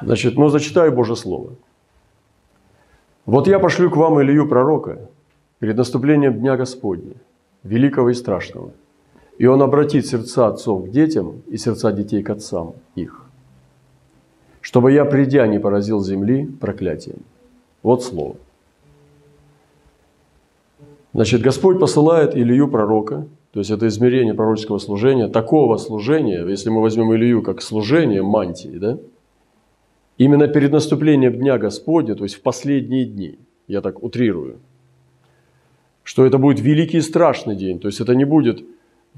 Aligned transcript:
Значит, 0.00 0.36
ну 0.36 0.48
зачитаю 0.48 0.92
Божье 0.92 1.16
Слово. 1.16 1.52
«Вот 3.26 3.48
я 3.48 3.58
пошлю 3.58 3.90
к 3.90 3.96
вам 3.96 4.22
Илью 4.22 4.48
пророка 4.48 5.00
перед 5.58 5.76
наступлением 5.76 6.38
Дня 6.38 6.56
Господня, 6.56 7.14
великого 7.62 8.10
и 8.10 8.14
страшного, 8.14 8.70
и 9.38 9.46
он 9.46 9.60
обратит 9.60 10.06
сердца 10.06 10.46
отцов 10.46 10.86
к 10.86 10.90
детям 10.90 11.42
и 11.48 11.56
сердца 11.56 11.92
детей 11.92 12.22
к 12.22 12.30
отцам 12.30 12.74
их, 12.94 13.24
чтобы 14.60 14.92
я, 14.92 15.04
придя, 15.04 15.46
не 15.46 15.58
поразил 15.58 16.00
земли 16.00 16.46
проклятием». 16.46 17.18
Вот 17.82 18.02
слово. 18.02 18.36
Значит, 21.12 21.42
Господь 21.42 21.80
посылает 21.80 22.36
Илью 22.36 22.68
пророка, 22.68 23.26
то 23.52 23.60
есть 23.60 23.70
это 23.70 23.88
измерение 23.88 24.34
пророческого 24.34 24.78
служения, 24.78 25.26
такого 25.28 25.76
служения, 25.76 26.44
если 26.46 26.70
мы 26.70 26.80
возьмем 26.80 27.14
Илью 27.14 27.42
как 27.42 27.60
служение 27.62 28.22
мантии, 28.22 28.78
да, 28.78 28.98
именно 30.18 30.48
перед 30.48 30.72
наступлением 30.72 31.38
Дня 31.38 31.58
Господня, 31.58 32.14
то 32.14 32.24
есть 32.24 32.34
в 32.36 32.42
последние 32.42 33.06
дни, 33.06 33.38
я 33.68 33.80
так 33.80 34.02
утрирую, 34.02 34.58
что 36.02 36.26
это 36.26 36.38
будет 36.38 36.60
великий 36.60 36.98
и 36.98 37.02
страшный 37.02 37.56
день, 37.56 37.78
то 37.78 37.88
есть 37.88 38.00
это 38.00 38.14
не 38.14 38.24
будет 38.24 38.64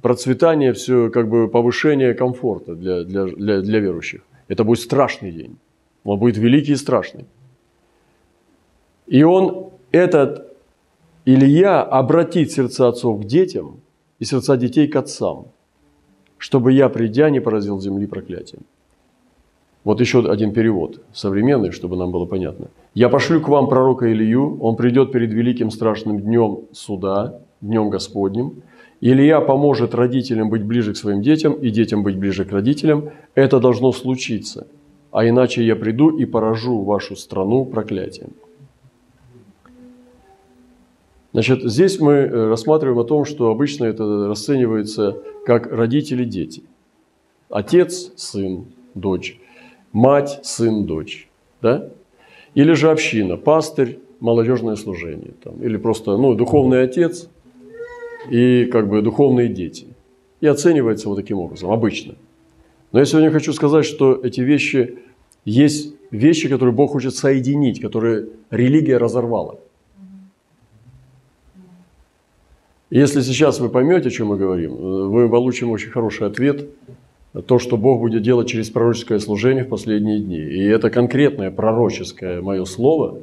процветание, 0.03 0.73
все 0.73 1.11
как 1.11 1.29
бы 1.29 1.49
повышение 1.49 2.15
комфорта 2.15 2.75
для, 2.75 3.05
для, 3.05 3.25
для, 3.25 3.61
для 3.61 3.81
верующих. 3.81 4.23
Это 4.49 4.65
будет 4.65 4.81
страшный 4.81 5.33
день. 5.33 5.57
Он 6.05 6.19
будет 6.19 6.37
великий 6.37 6.73
и 6.73 6.77
страшный. 6.77 7.27
И 9.07 9.23
он, 9.23 9.71
этот 9.93 10.57
Илья, 11.25 11.83
обратит 11.83 12.51
сердца 12.51 12.89
отцов 12.89 13.21
к 13.21 13.25
детям 13.25 13.81
и 14.19 14.25
сердца 14.25 14.57
детей 14.57 14.89
к 14.89 14.97
отцам, 14.97 15.49
чтобы 16.39 16.73
я, 16.73 16.89
придя, 16.89 17.31
не 17.31 17.41
поразил 17.41 17.81
земли 17.81 18.07
проклятием. 18.07 18.63
Вот 19.83 20.01
еще 20.01 20.31
один 20.31 20.53
перевод, 20.53 21.01
современный, 21.13 21.71
чтобы 21.71 21.97
нам 21.97 22.11
было 22.11 22.27
понятно. 22.27 22.69
«Я 22.95 23.09
пошлю 23.09 23.41
к 23.41 23.49
вам 23.49 23.69
пророка 23.69 24.13
Илью, 24.13 24.59
он 24.61 24.77
придет 24.77 25.11
перед 25.11 25.33
великим 25.33 25.71
страшным 25.71 26.21
днем 26.21 26.61
суда, 26.73 27.41
днем 27.63 27.89
Господним. 27.89 28.63
Илья 29.01 29.41
поможет 29.41 29.95
родителям 29.95 30.51
быть 30.51 30.65
ближе 30.65 30.93
к 30.93 30.97
своим 30.99 31.23
детям 31.23 31.55
и 31.55 31.71
детям 31.71 32.03
быть 32.03 32.19
ближе 32.19 32.45
к 32.45 32.53
родителям. 32.53 33.11
Это 33.35 33.59
должно 33.59 33.93
случиться, 33.93 34.67
а 35.13 35.27
иначе 35.27 35.65
я 35.65 35.77
приду 35.77 36.11
и 36.11 36.27
поражу 36.27 36.83
вашу 36.83 37.17
страну 37.17 37.65
проклятием». 37.65 38.33
Значит, 41.33 41.63
здесь 41.63 42.01
мы 42.01 42.13
э, 42.13 42.49
рассматриваем 42.49 42.99
о 42.99 43.05
том, 43.05 43.25
что 43.25 43.51
обычно 43.51 43.85
это 43.85 44.27
расценивается 44.27 45.17
как 45.47 45.73
родители-дети. 45.73 46.65
Отец, 47.49 48.13
сын, 48.17 48.65
дочь 48.95 49.39
мать, 49.93 50.41
сын, 50.43 50.87
дочь. 50.87 51.29
Да? 51.63 51.91
Или 52.55 52.73
же 52.73 52.91
община, 52.91 53.37
пастырь, 53.37 53.99
молодежное 54.21 54.77
служение. 54.77 55.33
Там, 55.43 55.63
или 55.63 55.77
просто 55.77 56.17
ну, 56.17 56.35
духовный 56.35 56.83
отец 56.83 57.29
и 58.31 58.67
как 58.67 58.89
бы 58.89 59.03
духовные 59.03 59.49
дети. 59.49 59.89
И 60.41 60.47
оценивается 60.47 61.09
вот 61.09 61.17
таким 61.17 61.39
образом, 61.39 61.71
обычно. 61.71 62.15
Но 62.93 62.99
я 62.99 63.05
сегодня 63.05 63.31
хочу 63.31 63.53
сказать, 63.53 63.85
что 63.85 64.15
эти 64.15 64.41
вещи, 64.41 64.99
есть 65.45 65.95
вещи, 66.11 66.49
которые 66.49 66.75
Бог 66.75 66.93
хочет 66.93 67.15
соединить, 67.15 67.81
которые 67.81 68.29
религия 68.51 68.97
разорвала. 68.97 69.59
Если 72.91 73.21
сейчас 73.21 73.61
вы 73.61 73.69
поймете, 73.69 74.09
о 74.09 74.11
чем 74.11 74.29
мы 74.29 74.37
говорим, 74.37 74.75
вы 75.11 75.29
получим 75.29 75.71
очень 75.71 75.91
хороший 75.91 76.27
ответ 76.27 76.69
то, 77.33 77.59
что 77.59 77.77
Бог 77.77 78.01
будет 78.01 78.23
делать 78.23 78.49
через 78.49 78.71
пророческое 78.71 79.19
служение 79.19 79.65
в 79.65 79.69
последние 79.69 80.21
дни. 80.21 80.39
И 80.39 80.65
это 80.65 80.91
конкретное 80.91 81.51
пророческое 81.51 82.43
мое 82.43 82.65
слово, 82.65 83.19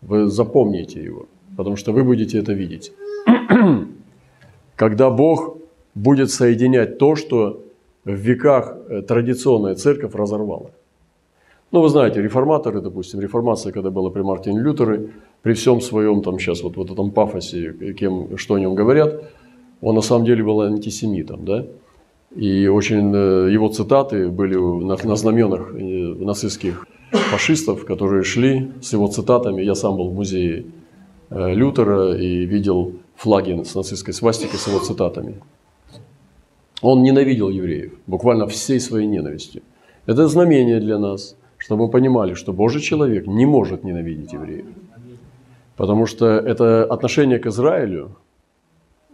вы 0.00 0.28
запомните 0.28 1.02
его, 1.02 1.26
потому 1.56 1.76
что 1.76 1.92
вы 1.92 2.04
будете 2.04 2.38
это 2.38 2.52
видеть. 2.52 2.92
Когда 4.76 5.10
Бог 5.10 5.58
будет 5.94 6.30
соединять 6.30 6.98
то, 6.98 7.16
что 7.16 7.62
в 8.04 8.12
веках 8.12 8.76
э, 8.88 9.02
традиционная 9.02 9.74
церковь 9.74 10.14
разорвала. 10.14 10.70
Ну, 11.72 11.80
вы 11.80 11.88
знаете, 11.88 12.22
реформаторы, 12.22 12.80
допустим, 12.80 13.20
реформация, 13.20 13.72
когда 13.72 13.90
была 13.90 14.10
при 14.10 14.22
Мартине 14.22 14.60
Лютере, 14.60 15.10
при 15.42 15.54
всем 15.54 15.80
своем 15.80 16.22
там 16.22 16.38
сейчас 16.38 16.62
вот, 16.62 16.76
вот 16.76 16.90
этом 16.90 17.10
пафосе, 17.10 17.72
кем, 17.98 18.38
что 18.38 18.54
о 18.54 18.60
нем 18.60 18.76
говорят, 18.76 19.24
он 19.80 19.96
на 19.96 20.00
самом 20.00 20.24
деле 20.24 20.44
был 20.44 20.60
антисемитом, 20.60 21.44
да? 21.44 21.66
И 22.36 22.66
очень 22.68 23.14
э, 23.14 23.50
его 23.50 23.68
цитаты 23.68 24.28
были 24.28 24.56
на, 24.56 24.96
на 25.02 25.16
знаменах 25.16 25.74
э, 25.74 26.14
нацистских 26.22 26.86
фашистов, 27.10 27.86
которые 27.86 28.24
шли 28.24 28.72
с 28.82 28.92
его 28.92 29.08
цитатами. 29.08 29.62
Я 29.62 29.74
сам 29.74 29.96
был 29.96 30.10
в 30.10 30.14
музее 30.14 30.66
э, 31.30 31.54
Лютера 31.54 32.14
и 32.14 32.44
видел 32.44 32.92
флаги 33.16 33.62
с 33.62 33.74
нацистской 33.74 34.12
свастикой 34.12 34.58
с 34.58 34.68
его 34.68 34.80
цитатами. 34.80 35.36
Он 36.82 37.02
ненавидел 37.02 37.48
евреев, 37.48 37.92
буквально 38.06 38.46
всей 38.46 38.80
своей 38.80 39.06
ненавистью. 39.06 39.62
Это 40.04 40.28
знамение 40.28 40.78
для 40.78 40.98
нас, 40.98 41.36
чтобы 41.56 41.86
мы 41.86 41.90
понимали, 41.90 42.34
что 42.34 42.52
Божий 42.52 42.82
человек 42.82 43.26
не 43.26 43.46
может 43.46 43.82
ненавидеть 43.82 44.34
евреев. 44.34 44.66
Потому 45.76 46.04
что 46.04 46.26
это 46.26 46.84
отношение 46.84 47.38
к 47.38 47.46
Израилю, 47.46 48.10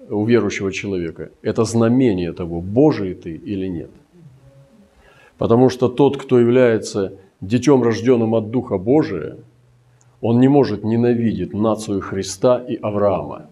у 0.08 0.24
верующего 0.24 0.72
человека, 0.72 1.30
это 1.42 1.64
знамение 1.64 2.32
того, 2.32 2.60
Божий 2.60 3.14
ты 3.14 3.34
или 3.34 3.66
нет. 3.66 3.90
Потому 5.38 5.70
что 5.70 5.88
тот, 5.88 6.16
кто 6.16 6.38
является 6.38 7.12
детем, 7.40 7.82
рожденным 7.82 8.34
от 8.34 8.50
Духа 8.50 8.78
Божия, 8.78 9.36
он 10.20 10.40
не 10.40 10.48
может 10.48 10.84
ненавидеть 10.84 11.52
нацию 11.52 12.00
Христа 12.00 12.58
и 12.58 12.76
Авраама. 12.76 13.46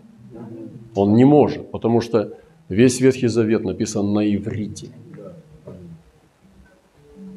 Он 0.95 1.15
не 1.15 1.25
может, 1.25 1.71
потому 1.71 2.01
что 2.01 2.39
весь 2.69 3.01
Ветхий 3.01 3.29
Завет 3.29 3.65
написан 3.65 4.13
на 4.13 4.21
иврите. 4.21 4.89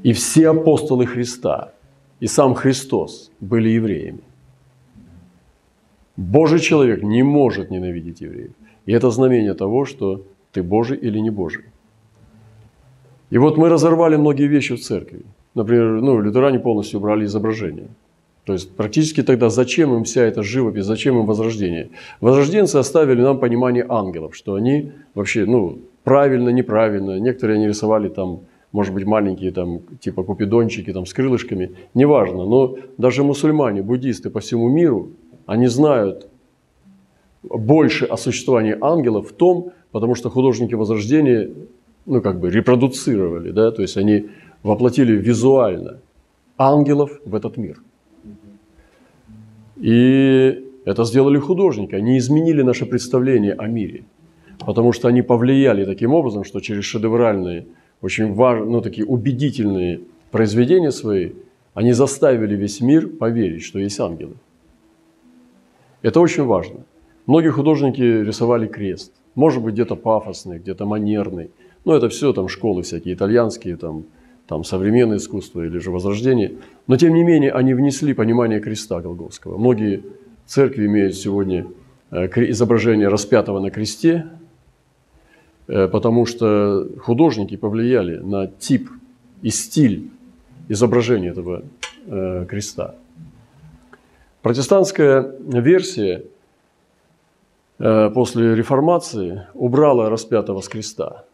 И 0.03 0.13
все 0.13 0.49
апостолы 0.49 1.05
Христа, 1.05 1.71
и 2.19 2.27
сам 2.27 2.53
Христос 2.53 3.31
были 3.39 3.69
евреями. 3.69 4.23
Божий 6.15 6.59
человек 6.59 7.01
не 7.01 7.23
может 7.23 7.71
ненавидеть 7.71 8.21
евреев. 8.21 8.51
И 8.85 8.91
это 8.91 9.09
знамение 9.09 9.53
того, 9.53 9.85
что 9.85 10.25
ты 10.51 10.63
Божий 10.63 10.97
или 10.97 11.19
не 11.19 11.29
Божий. 11.29 11.63
И 13.29 13.37
вот 13.37 13.57
мы 13.57 13.69
разорвали 13.69 14.15
многие 14.15 14.47
вещи 14.47 14.75
в 14.75 14.81
церкви. 14.81 15.21
Например, 15.55 16.01
ну, 16.01 16.21
лютеране 16.21 16.59
полностью 16.59 16.99
убрали 16.99 17.25
изображение. 17.25 17.87
То 18.45 18.53
есть 18.53 18.75
практически 18.75 19.23
тогда 19.23 19.49
зачем 19.49 19.93
им 19.95 20.03
вся 20.03 20.23
эта 20.23 20.43
живопись, 20.43 20.85
зачем 20.85 21.17
им 21.17 21.25
возрождение? 21.25 21.89
Возрожденцы 22.19 22.75
оставили 22.75 23.21
нам 23.21 23.39
понимание 23.39 23.85
ангелов, 23.87 24.35
что 24.35 24.55
они 24.55 24.91
вообще, 25.15 25.45
ну, 25.45 25.79
правильно, 26.03 26.49
неправильно. 26.49 27.19
Некоторые 27.19 27.55
они 27.55 27.67
рисовали 27.67 28.09
там, 28.09 28.41
может 28.73 28.93
быть, 28.93 29.05
маленькие 29.05 29.51
там, 29.51 29.79
типа 30.01 30.23
купидончики 30.23 30.91
там 30.91 31.05
с 31.05 31.13
крылышками, 31.13 31.71
неважно. 31.93 32.45
Но 32.45 32.75
даже 32.97 33.23
мусульмане, 33.23 33.81
буддисты 33.81 34.29
по 34.29 34.41
всему 34.41 34.69
миру, 34.69 35.11
они 35.45 35.67
знают 35.67 36.27
больше 37.43 38.05
о 38.05 38.17
существовании 38.17 38.77
ангелов 38.79 39.29
в 39.29 39.33
том, 39.33 39.71
потому 39.91 40.15
что 40.15 40.29
художники 40.29 40.73
Возрождения, 40.73 41.49
ну, 42.05 42.21
как 42.21 42.39
бы 42.39 42.49
репродуцировали, 42.49 43.51
да, 43.51 43.71
то 43.71 43.81
есть 43.81 43.97
они 43.97 44.29
воплотили 44.63 45.13
визуально 45.13 45.99
ангелов 46.57 47.19
в 47.25 47.35
этот 47.35 47.57
мир. 47.57 47.81
И 49.77 50.69
это 50.85 51.03
сделали 51.03 51.37
художники, 51.37 51.95
они 51.95 52.17
изменили 52.17 52.61
наше 52.61 52.85
представление 52.85 53.53
о 53.53 53.67
мире, 53.67 54.03
потому 54.65 54.93
что 54.93 55.07
они 55.07 55.21
повлияли 55.21 55.85
таким 55.85 56.13
образом, 56.13 56.43
что 56.43 56.59
через 56.61 56.85
шедевральные, 56.85 57.65
очень 58.01 58.33
важные, 58.33 58.69
ну, 58.69 58.81
такие 58.81 59.05
убедительные 59.05 60.01
произведения 60.31 60.91
свои, 60.91 61.31
они 61.73 61.93
заставили 61.93 62.55
весь 62.55 62.81
мир 62.81 63.07
поверить, 63.07 63.63
что 63.63 63.79
есть 63.79 63.99
ангелы. 63.99 64.35
Это 66.01 66.19
очень 66.19 66.43
важно. 66.43 66.81
Многие 67.25 67.51
художники 67.51 68.01
рисовали 68.01 68.67
крест. 68.67 69.13
Может 69.35 69.63
быть, 69.63 69.73
где-то 69.73 69.95
пафосный, 69.95 70.59
где-то 70.59 70.85
манерный. 70.85 71.51
Но 71.85 71.95
это 71.95 72.09
все 72.09 72.33
там 72.33 72.47
школы 72.47 72.83
всякие, 72.83 73.13
итальянские, 73.13 73.77
там, 73.77 74.05
там 74.47 74.63
современное 74.63 75.17
искусство 75.17 75.61
или 75.61 75.77
же 75.79 75.91
возрождение. 75.91 76.53
Но 76.87 76.97
тем 76.97 77.13
не 77.13 77.23
менее, 77.23 77.51
они 77.51 77.73
внесли 77.73 78.13
понимание 78.13 78.59
креста 78.59 78.99
Голгофского. 79.01 79.57
Многие 79.57 80.03
церкви 80.45 80.85
имеют 80.85 81.15
сегодня 81.15 81.65
э, 82.11 82.27
изображение 82.49 83.07
распятого 83.07 83.59
на 83.59 83.71
кресте, 83.71 84.27
э, 85.67 85.87
потому 85.87 86.25
что 86.25 86.87
художники 87.01 87.55
повлияли 87.55 88.17
на 88.17 88.47
тип 88.47 88.89
и 89.41 89.49
стиль 89.49 90.09
изображения 90.67 91.29
этого 91.29 91.63
э, 92.05 92.45
креста. 92.49 92.95
Протестантская 94.41 95.35
версия 95.39 96.25
после 97.83 98.55
реформации 98.55 99.43
убрала 99.53 100.09
распятого 100.09 100.61
с 100.61 100.69
креста. 100.69 101.25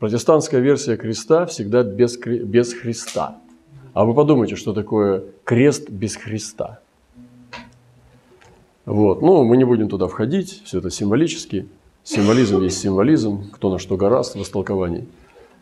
Протестантская 0.00 0.60
версия 0.60 0.96
креста 0.96 1.46
всегда 1.46 1.82
без, 1.84 2.18
без 2.18 2.74
Христа. 2.74 3.38
А 3.92 4.04
вы 4.04 4.12
подумайте, 4.12 4.56
что 4.56 4.72
такое 4.72 5.22
крест 5.44 5.88
без 5.88 6.16
Христа. 6.16 6.80
Вот. 8.84 9.22
Ну, 9.22 9.44
мы 9.44 9.56
не 9.56 9.64
будем 9.64 9.88
туда 9.88 10.08
входить, 10.08 10.62
все 10.64 10.78
это 10.78 10.90
символически. 10.90 11.68
Символизм 12.02 12.60
есть 12.60 12.80
символизм, 12.80 13.50
кто 13.52 13.70
на 13.70 13.78
что 13.78 13.96
гораст 13.96 14.34
в 14.34 14.40
растолковании. 14.40 15.06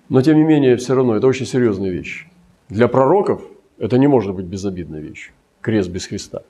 Но, 0.09 0.23
тем 0.23 0.39
не 0.39 0.45
менее, 0.45 0.77
все 0.77 0.95
равно 0.95 1.15
это 1.15 1.27
очень 1.27 1.47
серьезная 1.47 1.91
вещь. 1.91 2.27
Для 2.69 2.89
пророков 2.89 3.43
это 3.79 3.99
не 3.99 4.07
может 4.07 4.35
быть 4.35 4.47
безобидная 4.47 5.01
вещь. 5.01 5.31
Крест 5.61 5.91
без 5.91 6.07
Христа. 6.07 6.43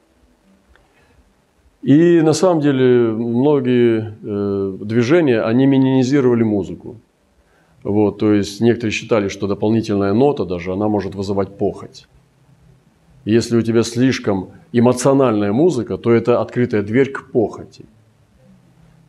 И 1.83 2.21
на 2.21 2.33
самом 2.33 2.61
деле 2.61 3.11
многие 3.11 4.17
э, 4.23 4.79
движения, 4.85 5.43
они 5.43 5.67
минимизировали 5.67 6.45
музыку. 6.45 6.97
Вот, 7.83 8.19
то 8.19 8.33
есть 8.33 8.61
некоторые 8.61 8.93
считали, 8.93 9.29
что 9.29 9.49
дополнительная 9.49 10.13
нота 10.13 10.45
даже, 10.45 10.73
она 10.73 10.89
может 10.89 11.17
вызывать 11.17 11.59
похоть. 11.59 12.07
Если 13.25 13.57
у 13.57 13.63
тебя 13.63 13.83
слишком 13.83 14.51
эмоциональная 14.73 15.53
музыка, 15.53 15.97
то 15.97 16.13
это 16.13 16.41
открытая 16.41 16.83
дверь 16.83 17.11
к 17.11 17.33
похоти. 17.33 17.85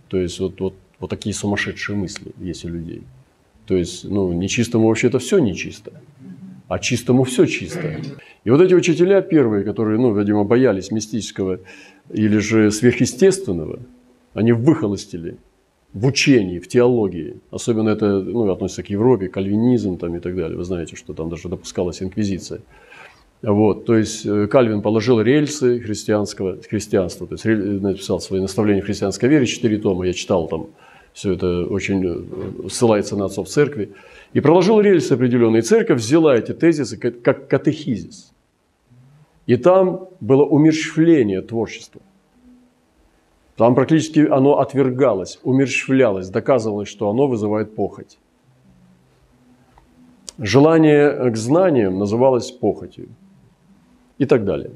То 0.07 0.17
есть 0.17 0.39
вот, 0.39 0.59
вот, 0.59 0.73
вот 0.99 1.09
такие 1.09 1.35
сумасшедшие 1.35 1.95
мысли 1.95 2.31
есть 2.39 2.65
у 2.65 2.69
людей. 2.69 3.03
То 3.67 3.75
есть, 3.75 4.03
ну, 4.03 4.33
нечистому 4.33 4.87
вообще 4.87 5.07
это 5.07 5.19
все 5.19 5.37
нечисто, 5.37 5.91
а 6.73 6.79
чистому 6.79 7.23
все 7.23 7.45
чисто. 7.45 8.01
И 8.43 8.49
вот 8.49 8.59
эти 8.59 8.73
учителя 8.73 9.21
первые, 9.21 9.63
которые, 9.63 9.99
ну, 9.99 10.17
видимо, 10.17 10.43
боялись 10.43 10.89
мистического 10.89 11.59
или 12.11 12.39
же 12.39 12.71
сверхъестественного, 12.71 13.79
они 14.33 14.53
выхолостили 14.53 15.37
в 15.93 16.03
учении, 16.07 16.57
в 16.57 16.67
теологии. 16.67 17.35
Особенно 17.51 17.89
это 17.89 18.21
ну, 18.21 18.51
относится 18.51 18.81
к 18.81 18.89
Европе, 18.89 19.27
кальвинизм 19.27 19.99
там, 19.99 20.15
и 20.15 20.19
так 20.19 20.35
далее. 20.35 20.57
Вы 20.57 20.63
знаете, 20.63 20.95
что 20.95 21.13
там 21.13 21.29
даже 21.29 21.47
допускалась 21.47 22.01
инквизиция. 22.01 22.61
Вот, 23.43 23.85
то 23.85 23.95
есть 23.95 24.25
э, 24.25 24.47
Кальвин 24.47 24.81
положил 24.81 25.21
рельсы 25.21 25.79
христианского, 25.79 26.57
христианства, 26.67 27.27
то 27.27 27.33
есть 27.33 27.45
написал 27.45 28.21
свои 28.21 28.39
наставления 28.39 28.81
в 28.81 28.85
христианской 28.85 29.27
вере, 29.27 29.45
четыре 29.45 29.77
тома, 29.77 30.07
я 30.07 30.13
читал 30.13 30.47
там, 30.47 30.67
все 31.13 31.33
это 31.33 31.65
очень 31.65 32.03
э, 32.05 32.69
ссылается 32.69 33.17
на 33.17 33.25
отцов 33.25 33.49
церкви, 33.49 33.91
и 34.33 34.41
проложил 34.41 34.81
рельсы 34.81 35.13
определенные. 35.13 35.61
Церковь 35.61 35.99
взяла 35.99 36.35
эти 36.35 36.53
тезисы 36.53 36.97
как 36.97 37.47
катехизис. 37.47 38.33
И 39.45 39.57
там 39.57 40.09
было 40.19 40.43
умерщвление 40.43 41.41
творчества. 41.41 42.01
Там 43.55 43.75
практически 43.75 44.21
оно 44.21 44.59
отвергалось, 44.59 45.39
умерщвлялось, 45.43 46.29
доказывалось, 46.29 46.89
что 46.89 47.09
оно 47.09 47.27
вызывает 47.27 47.75
похоть. 47.75 48.17
Желание 50.39 51.29
к 51.29 51.37
знаниям 51.37 51.99
называлось 51.99 52.49
похотью 52.51 53.09
и 54.17 54.25
так 54.25 54.45
далее. 54.45 54.71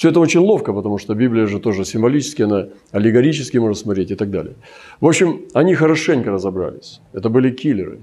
Все 0.00 0.08
это 0.08 0.20
очень 0.20 0.40
ловко, 0.40 0.72
потому 0.72 0.96
что 0.96 1.14
Библия 1.14 1.46
же 1.46 1.60
тоже 1.60 1.84
символически, 1.84 2.40
она 2.40 2.68
аллегорически 2.90 3.58
можно 3.58 3.74
смотреть 3.74 4.10
и 4.10 4.14
так 4.14 4.30
далее. 4.30 4.54
В 4.98 5.06
общем, 5.06 5.42
они 5.52 5.74
хорошенько 5.74 6.30
разобрались. 6.30 7.02
Это 7.12 7.28
были 7.28 7.50
киллеры. 7.50 7.98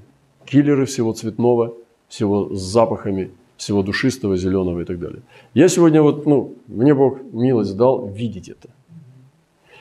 Киллеры 0.46 0.86
всего 0.86 1.14
цветного, 1.14 1.74
всего 2.08 2.54
с 2.54 2.62
запахами, 2.62 3.32
всего 3.58 3.82
душистого, 3.82 4.38
зеленого 4.38 4.82
и 4.82 4.86
так 4.86 5.00
далее. 5.00 5.22
Я 5.56 5.70
сегодня 5.70 6.04
вот, 6.04 6.28
ну, 6.28 6.54
мне 6.68 6.94
Бог 6.94 7.18
милость 7.34 7.76
дал 7.76 8.08
видеть 8.08 8.50
это. 8.50 8.70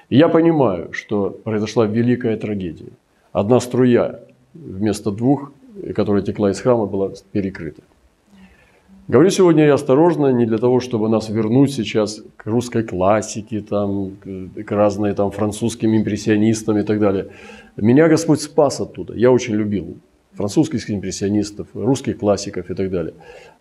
И 0.09 0.17
я 0.17 0.29
понимаю, 0.29 0.95
что 0.95 1.29
произошла 1.45 1.85
великая 1.85 2.39
трагедия. 2.39 2.93
Одна 3.33 3.61
струя 3.61 4.21
вместо 4.55 5.11
двух, 5.11 5.53
которая 5.95 6.23
текла 6.23 6.51
из 6.51 6.61
храма, 6.61 6.87
была 6.87 7.11
перекрыта. 7.33 7.83
Говорю 9.09 9.31
сегодня 9.31 9.67
я 9.67 9.75
осторожно, 9.75 10.33
не 10.33 10.47
для 10.47 10.59
того, 10.59 10.81
чтобы 10.81 11.09
нас 11.09 11.29
вернуть 11.29 11.73
сейчас 11.73 12.25
к 12.37 12.45
русской 12.47 12.83
классике, 12.83 13.61
там, 13.61 14.17
к 14.17 14.73
разным 14.73 15.15
там, 15.15 15.31
французским 15.31 15.97
импрессионистам 15.97 16.79
и 16.79 16.83
так 16.83 16.99
далее. 16.99 17.29
Меня 17.77 18.09
Господь 18.09 18.41
спас 18.41 18.81
оттуда. 18.81 19.15
Я 19.15 19.31
очень 19.31 19.55
любил 19.55 19.99
французских 20.33 20.91
импрессионистов, 20.91 21.69
русских 21.73 22.19
классиков 22.19 22.69
и 22.69 22.75
так 22.75 22.91
далее. 22.91 23.15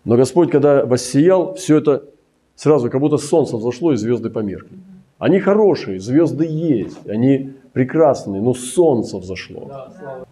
Но 0.04 0.16
Господь, 0.16 0.50
когда 0.50 0.84
воссиял, 0.84 1.54
все 1.54 1.78
это 1.78 2.02
сразу 2.56 2.90
как 2.90 3.00
будто 3.00 3.16
солнце 3.16 3.56
взошло 3.56 3.92
и 3.92 3.96
звезды 3.96 4.30
померкли. 4.30 4.78
Они 5.18 5.38
хорошие, 5.38 6.00
звезды 6.00 6.44
есть, 6.44 7.08
они 7.08 7.52
прекрасные, 7.72 8.42
но 8.42 8.52
солнце 8.52 9.16
взошло. 9.18 9.70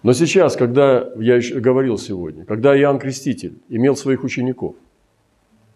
Но 0.03 0.13
сейчас, 0.13 0.57
когда, 0.57 1.09
я 1.21 1.37
еще 1.37 1.61
говорил 1.61 1.99
сегодня, 1.99 2.45
когда 2.45 2.77
Иоанн 2.77 2.99
Креститель 2.99 3.59
имел 3.69 3.95
своих 3.95 4.25
учеников, 4.25 4.75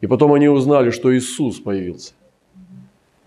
и 0.00 0.06
потом 0.06 0.32
они 0.32 0.48
узнали, 0.48 0.90
что 0.90 1.16
Иисус 1.16 1.58
появился, 1.58 2.12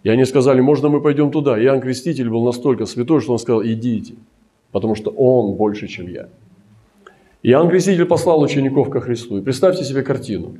и 0.04 0.10
они 0.10 0.26
сказали, 0.26 0.62
можно 0.62 0.90
мы 0.90 1.02
пойдем 1.02 1.32
туда. 1.32 1.62
Иоанн 1.62 1.82
Креститель 1.82 2.30
был 2.30 2.44
настолько 2.44 2.86
святой, 2.86 3.22
что 3.22 3.34
он 3.34 3.40
сказал, 3.40 3.64
идите, 3.64 4.16
потому 4.72 4.96
что 4.96 5.12
он 5.12 5.56
больше, 5.56 5.88
чем 5.88 6.08
я. 6.08 6.30
Иоанн 7.44 7.70
Креститель 7.70 8.06
послал 8.06 8.42
учеников 8.42 8.90
ко 8.90 9.00
Христу. 9.00 9.38
И 9.38 9.42
представьте 9.42 9.84
себе 9.84 10.02
картину. 10.02 10.58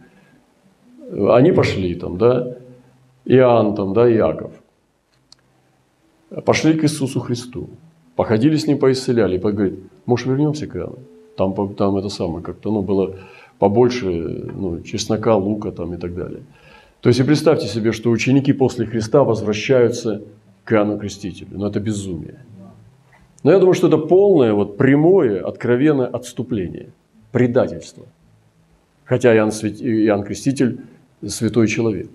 Они 1.12 1.52
пошли 1.52 1.96
там, 1.96 2.18
да, 2.18 2.58
Иоанн 3.26 3.76
там, 3.76 3.94
да, 3.94 4.12
Иаков 4.12 4.52
пошли 6.46 6.74
к 6.74 6.84
Иисусу 6.84 7.20
Христу, 7.20 7.70
походили 8.16 8.56
с 8.56 8.68
Ним, 8.68 8.80
поисцеляли, 8.80 9.36
и 9.36 9.40
говорит, 9.40 9.80
может, 10.06 10.28
вернемся 10.28 10.68
к 10.68 10.76
Иоанну? 10.76 11.00
Там, 11.36 11.76
там 11.76 11.98
это 11.98 12.10
самое, 12.10 12.44
как-то 12.44 12.72
ну, 12.72 12.82
было 12.82 13.16
побольше 13.62 14.08
ну, 14.08 14.82
чеснока, 14.82 15.36
лука 15.36 15.72
там, 15.72 15.94
и 15.94 15.98
так 15.98 16.16
далее. 16.16 16.42
То 17.00 17.10
есть, 17.10 17.20
и 17.20 17.24
представьте 17.24 17.68
себе, 17.68 17.92
что 17.92 18.10
ученики 18.10 18.54
после 18.54 18.88
Христа 18.88 19.24
возвращаются 19.24 20.24
к 20.64 20.74
Иоанну 20.74 20.98
Крестителю. 20.98 21.50
Но 21.52 21.68
это 21.68 21.80
безумие. 21.80 22.40
Но 23.44 23.52
я 23.52 23.60
думаю, 23.60 23.76
что 23.76 23.88
это 23.88 24.00
полное, 24.00 24.54
вот, 24.54 24.78
прямое, 24.78 25.48
откровенное 25.48 26.08
отступление, 26.08 26.90
предательство. 27.32 28.08
Хотя 29.06 29.36
Иоанн, 29.36 29.52
Иоанн 29.52 30.24
Креститель– 30.24 30.80
святой 31.28 31.68
человек. 31.68 32.10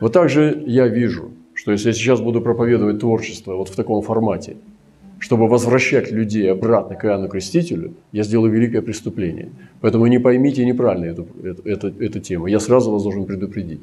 Вот 0.00 0.14
так 0.14 0.30
же 0.30 0.64
я 0.66 0.88
вижу– 0.88 1.32
что 1.56 1.72
если 1.72 1.88
я 1.88 1.94
сейчас 1.94 2.20
буду 2.20 2.40
проповедовать 2.40 3.00
творчество 3.00 3.56
вот 3.56 3.68
в 3.68 3.74
таком 3.74 4.02
формате, 4.02 4.56
чтобы 5.18 5.48
возвращать 5.48 6.10
людей 6.10 6.50
обратно 6.50 6.94
к 6.94 7.04
Иоанну 7.04 7.28
Крестителю, 7.28 7.94
я 8.12 8.22
сделаю 8.22 8.52
великое 8.52 8.82
преступление. 8.82 9.50
Поэтому 9.80 10.06
не 10.06 10.18
поймите 10.18 10.64
неправильно 10.64 11.06
эту, 11.06 11.26
эту, 11.42 11.62
эту, 11.62 11.88
эту 12.02 12.20
тему. 12.20 12.46
Я 12.46 12.60
сразу 12.60 12.90
вас 12.90 13.02
должен 13.02 13.24
предупредить, 13.24 13.80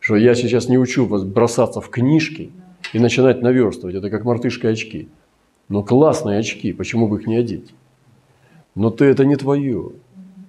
что 0.00 0.16
я 0.16 0.34
сейчас 0.34 0.68
не 0.68 0.78
учу 0.78 1.06
вас 1.06 1.24
бросаться 1.24 1.80
в 1.80 1.90
книжки 1.90 2.50
и 2.92 2.98
начинать 2.98 3.42
наверстывать. 3.42 3.96
Это 3.96 4.10
как 4.10 4.24
мартышка 4.24 4.68
очки. 4.68 5.08
Но 5.68 5.82
классные 5.82 6.38
очки, 6.38 6.72
почему 6.72 7.08
бы 7.08 7.18
их 7.18 7.26
не 7.26 7.36
одеть? 7.36 7.74
Но 8.74 8.90
ты 8.90 9.04
это 9.04 9.24
не 9.24 9.36
твое. 9.36 9.92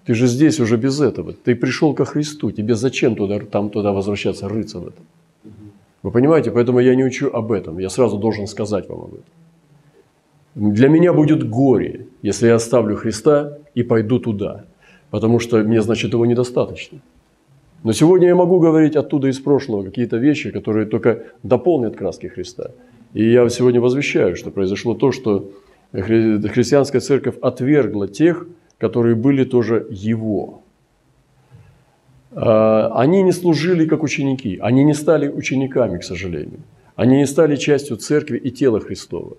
Ты 0.05 0.13
же 0.13 0.27
здесь 0.27 0.59
уже 0.59 0.77
без 0.77 1.01
этого. 1.01 1.33
Ты 1.33 1.55
пришел 1.55 1.93
ко 1.93 2.05
Христу. 2.05 2.51
Тебе 2.51 2.75
зачем 2.75 3.15
туда, 3.15 3.39
там 3.39 3.69
туда 3.69 3.91
возвращаться, 3.91 4.47
рыться 4.47 4.79
в 4.79 4.87
этом? 4.87 5.05
Вы 6.03 6.11
понимаете, 6.11 6.51
поэтому 6.51 6.79
я 6.79 6.95
не 6.95 7.03
учу 7.03 7.29
об 7.33 7.51
этом. 7.51 7.79
Я 7.79 7.89
сразу 7.89 8.17
должен 8.17 8.47
сказать 8.47 8.87
вам 8.89 8.99
об 8.99 9.13
этом. 9.13 9.23
Для 10.55 10.87
меня 10.87 11.11
будет 11.11 11.49
горе, 11.49 12.07
если 12.21 12.47
я 12.47 12.55
оставлю 12.55 12.95
Христа 12.95 13.57
и 13.73 13.83
пойду 13.83 14.19
туда, 14.19 14.65
потому 15.11 15.39
что 15.39 15.57
мне, 15.57 15.81
значит, 15.81 16.13
его 16.13 16.25
недостаточно. 16.25 16.99
Но 17.83 17.91
сегодня 17.91 18.29
я 18.29 18.35
могу 18.35 18.59
говорить 18.59 18.95
оттуда 18.95 19.27
из 19.27 19.39
прошлого 19.39 19.83
какие-то 19.83 20.17
вещи, 20.17 20.51
которые 20.51 20.85
только 20.85 21.23
дополнят 21.43 21.97
краски 21.97 22.27
Христа. 22.27 22.71
И 23.13 23.29
я 23.31 23.47
сегодня 23.49 23.81
возвещаю, 23.81 24.35
что 24.35 24.49
произошло 24.49 24.93
то, 24.93 25.11
что 25.11 25.51
христианская 25.91 27.01
церковь 27.01 27.35
отвергла 27.41 28.07
тех, 28.07 28.47
которые 28.77 29.15
были 29.15 29.43
тоже 29.43 29.85
Его. 29.89 30.63
Э, 32.31 32.89
они 32.93 33.23
не 33.23 33.33
служили 33.33 33.85
как 33.85 34.03
ученики, 34.03 34.57
они 34.61 34.83
не 34.83 34.93
стали 34.93 35.27
учениками, 35.27 35.97
к 35.97 36.03
сожалению. 36.03 36.59
Они 36.95 37.17
не 37.17 37.27
стали 37.27 37.55
частью 37.57 37.97
церкви 37.97 38.37
и 38.37 38.51
тела 38.51 38.79
Христова. 38.79 39.35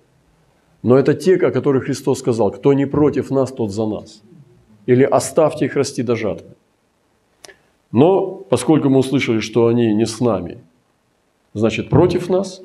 Но 0.87 0.97
это 0.97 1.15
те, 1.15 1.35
о 1.35 1.51
которых 1.51 1.87
Христос 1.87 2.21
сказал, 2.21 2.53
кто 2.53 2.73
не 2.73 2.87
против 2.87 3.33
нас, 3.33 3.51
тот 3.51 3.73
за 3.73 3.87
нас. 3.87 4.23
Или 4.87 5.03
оставьте 5.03 5.65
их 5.65 5.75
расти 5.75 6.05
до 6.05 6.15
жатвы. 6.15 6.51
Но 7.91 8.37
поскольку 8.49 8.89
мы 8.89 8.99
услышали, 8.99 9.41
что 9.41 9.67
они 9.67 9.93
не 9.95 10.07
с 10.07 10.21
нами, 10.21 10.59
значит 11.55 11.89
против 11.89 12.29
нас, 12.29 12.63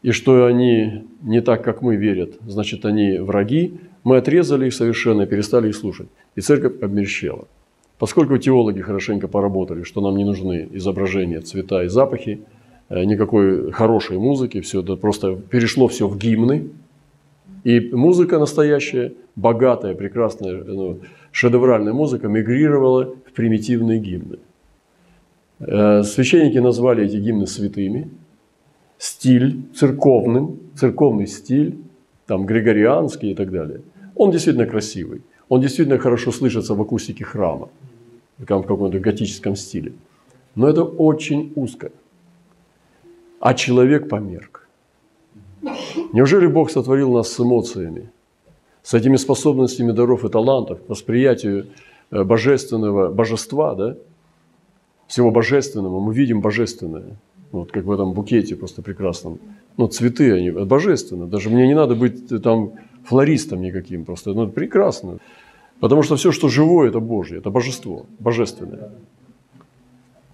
и 0.00 0.12
что 0.12 0.46
они 0.46 1.04
не 1.20 1.42
так, 1.42 1.62
как 1.62 1.82
мы 1.82 1.96
верят, 1.96 2.38
значит 2.46 2.86
они 2.86 3.18
враги, 3.18 3.78
мы 4.02 4.16
отрезали 4.16 4.68
их 4.68 4.72
совершенно 4.72 5.26
перестали 5.26 5.68
их 5.68 5.76
слушать. 5.76 6.08
И 6.36 6.40
церковь 6.40 6.82
обмерщела. 6.82 7.46
Поскольку 7.98 8.38
теологи 8.38 8.80
хорошенько 8.80 9.28
поработали, 9.28 9.82
что 9.82 10.00
нам 10.00 10.16
не 10.16 10.24
нужны 10.24 10.68
изображения, 10.72 11.42
цвета 11.42 11.84
и 11.84 11.88
запахи, 11.88 12.40
э, 12.88 13.04
никакой 13.04 13.72
хорошей 13.72 14.16
музыки, 14.16 14.62
все 14.62 14.80
это 14.80 14.96
просто 14.96 15.36
перешло 15.36 15.86
все 15.88 16.08
в 16.08 16.16
гимны. 16.16 16.70
И 17.64 17.80
музыка 17.92 18.38
настоящая, 18.38 19.14
богатая, 19.36 19.94
прекрасная, 19.94 20.62
ну, 20.64 21.00
шедевральная 21.32 21.94
музыка 21.94 22.28
мигрировала 22.28 23.14
в 23.26 23.32
примитивные 23.32 23.98
гимны. 23.98 24.38
Э, 25.60 26.02
священники 26.02 26.58
назвали 26.58 27.06
эти 27.06 27.16
гимны 27.16 27.46
святыми, 27.46 28.10
стиль 28.98 29.62
церковным, 29.74 30.60
церковный 30.76 31.26
стиль, 31.26 31.78
там 32.26 32.44
григорианский 32.44 33.32
и 33.32 33.34
так 33.34 33.50
далее. 33.50 33.80
Он 34.14 34.30
действительно 34.30 34.66
красивый, 34.66 35.22
он 35.48 35.62
действительно 35.62 35.98
хорошо 35.98 36.32
слышится 36.32 36.74
в 36.74 36.82
акустике 36.82 37.24
храма, 37.24 37.70
в 38.38 38.44
каком-то 38.44 38.98
готическом 38.98 39.56
стиле. 39.56 39.92
Но 40.54 40.68
это 40.68 40.84
очень 40.84 41.52
узко. 41.56 41.90
А 43.40 43.54
человек 43.54 44.08
померк. 44.08 44.63
Неужели 46.12 46.46
Бог 46.46 46.70
сотворил 46.70 47.12
нас 47.12 47.32
с 47.32 47.40
эмоциями, 47.40 48.10
с 48.82 48.94
этими 48.94 49.16
способностями 49.16 49.92
даров 49.92 50.24
и 50.24 50.28
талантов, 50.28 50.80
к 50.84 50.88
восприятию 50.88 51.66
э, 52.10 52.22
божественного 52.22 53.10
божества, 53.10 53.74
да? 53.74 53.96
всего 55.06 55.30
божественного, 55.30 56.00
мы 56.00 56.14
видим 56.14 56.40
божественное. 56.40 57.16
Вот 57.52 57.70
как 57.70 57.84
в 57.84 57.92
этом 57.92 58.12
букете 58.12 58.56
просто 58.56 58.82
прекрасном. 58.82 59.38
Ну, 59.76 59.86
цветы, 59.86 60.32
они 60.32 60.50
божественно. 60.50 61.26
Даже 61.26 61.50
мне 61.50 61.66
не 61.66 61.74
надо 61.74 61.94
быть 61.94 62.32
э, 62.32 62.38
там 62.38 62.72
флористом 63.04 63.62
никаким 63.62 64.04
просто. 64.04 64.32
Ну, 64.32 64.48
прекрасно. 64.48 65.18
Потому 65.80 66.02
что 66.02 66.16
все, 66.16 66.32
что 66.32 66.48
живое, 66.48 66.88
это 66.88 67.00
Божье, 67.00 67.38
это 67.38 67.50
божество, 67.50 68.06
божественное. 68.18 68.90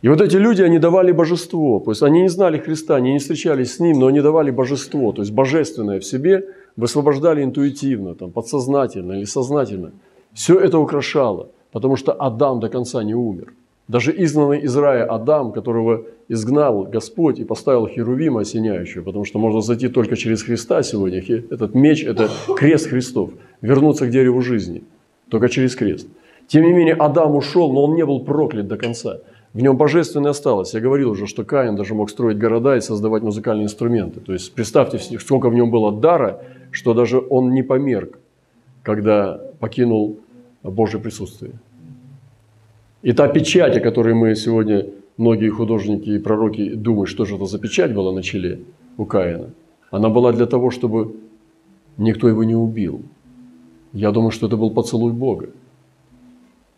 И 0.02 0.08
вот 0.08 0.20
эти 0.20 0.36
люди, 0.36 0.62
они 0.62 0.78
давали 0.78 1.12
божество. 1.12 1.80
То 1.80 1.90
есть 1.90 2.02
они 2.02 2.22
не 2.22 2.28
знали 2.28 2.58
Христа, 2.58 2.96
они 2.96 3.12
не 3.12 3.18
встречались 3.18 3.74
с 3.74 3.80
Ним, 3.80 4.00
но 4.00 4.06
они 4.06 4.20
давали 4.20 4.50
божество. 4.50 5.12
То 5.12 5.22
есть 5.22 5.32
божественное 5.32 6.00
в 6.00 6.04
себе 6.04 6.46
высвобождали 6.76 7.42
интуитивно, 7.44 8.14
там, 8.14 8.30
подсознательно 8.30 9.12
или 9.12 9.24
сознательно. 9.24 9.92
Все 10.32 10.58
это 10.58 10.78
украшало, 10.78 11.48
потому 11.72 11.96
что 11.96 12.12
Адам 12.12 12.60
до 12.60 12.68
конца 12.68 13.02
не 13.02 13.14
умер. 13.14 13.52
Даже 13.88 14.14
изгнанный 14.16 14.60
из 14.60 14.76
рая 14.76 15.04
Адам, 15.04 15.52
которого 15.52 16.04
изгнал 16.28 16.84
Господь 16.84 17.40
и 17.40 17.44
поставил 17.44 17.88
Херувима 17.88 18.42
осеняющего, 18.42 19.02
потому 19.02 19.24
что 19.24 19.38
можно 19.38 19.60
зайти 19.60 19.88
только 19.88 20.16
через 20.16 20.44
Христа 20.44 20.82
сегодня. 20.82 21.18
Этот 21.18 21.74
меч– 21.74 22.04
это 22.06 22.30
крест 22.56 22.86
Христов. 22.86 23.30
Вернуться 23.60 24.06
к 24.06 24.10
дереву 24.10 24.40
жизни 24.40 24.84
только 25.28 25.48
через 25.48 25.74
крест. 25.74 26.08
Тем 26.46 26.64
не 26.64 26.72
менее, 26.72 26.94
Адам 26.94 27.36
ушел, 27.36 27.72
но 27.72 27.84
он 27.84 27.94
не 27.94 28.06
был 28.06 28.20
проклят 28.20 28.68
до 28.68 28.76
конца. 28.76 29.18
В 29.52 29.60
нем 29.60 29.76
божественное 29.76 30.30
осталось. 30.30 30.74
Я 30.74 30.80
говорил 30.80 31.10
уже, 31.10 31.26
что 31.26 31.44
Каин 31.44 31.74
даже 31.74 31.94
мог 31.94 32.08
строить 32.10 32.38
города 32.38 32.76
и 32.76 32.80
создавать 32.80 33.22
музыкальные 33.22 33.64
инструменты. 33.64 34.20
То 34.20 34.32
есть 34.32 34.54
представьте, 34.54 34.98
сколько 35.18 35.50
в 35.50 35.54
нем 35.54 35.70
было 35.70 35.92
дара, 35.92 36.42
что 36.70 36.94
даже 36.94 37.20
он 37.30 37.50
не 37.50 37.62
померк, 37.62 38.20
когда 38.82 39.40
покинул 39.58 40.20
Божье 40.62 41.00
присутствие. 41.00 41.52
И 43.02 43.12
та 43.12 43.26
печать, 43.28 43.76
о 43.76 43.80
которой 43.80 44.14
мы 44.14 44.36
сегодня, 44.36 44.86
многие 45.16 45.48
художники 45.48 46.10
и 46.10 46.18
пророки 46.18 46.74
думают, 46.74 47.08
что 47.08 47.24
же 47.24 47.34
это 47.34 47.46
за 47.46 47.58
печать 47.58 47.92
была 47.92 48.12
на 48.12 48.22
челе 48.22 48.60
у 48.98 49.04
Каина, 49.04 49.50
она 49.90 50.10
была 50.10 50.32
для 50.32 50.46
того, 50.46 50.70
чтобы 50.70 51.16
никто 51.96 52.28
его 52.28 52.44
не 52.44 52.54
убил. 52.54 53.02
Я 53.92 54.12
думаю, 54.12 54.30
что 54.30 54.46
это 54.46 54.56
был 54.56 54.70
поцелуй 54.70 55.12
Бога. 55.12 55.48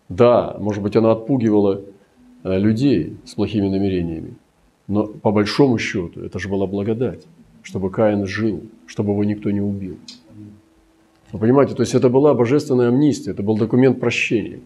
Да, 0.09 0.57
может 0.59 0.83
быть, 0.83 0.97
она 0.97 1.13
отпугивала 1.13 1.83
людей 2.45 3.17
с 3.25 3.35
плохими 3.35 3.69
намерениями, 3.69 4.35
но 4.89 5.05
по 5.07 5.31
большому 5.31 5.79
счету 5.79 6.21
это 6.21 6.39
же 6.39 6.49
была 6.49 6.67
благодать, 6.67 7.27
чтобы 7.63 7.91
Каин 7.91 8.27
жил, 8.27 8.63
чтобы 8.87 9.13
его 9.13 9.25
никто 9.25 9.51
не 9.51 9.61
убил. 9.61 9.97
Вы 11.33 11.39
понимаете, 11.39 11.75
то 11.75 11.83
есть 11.83 11.95
это 11.95 12.09
была 12.09 12.35
божественная 12.35 12.89
амнистия, 12.89 13.31
это 13.31 13.43
был 13.43 13.57
документ 13.57 14.01
прощения. 14.01 14.61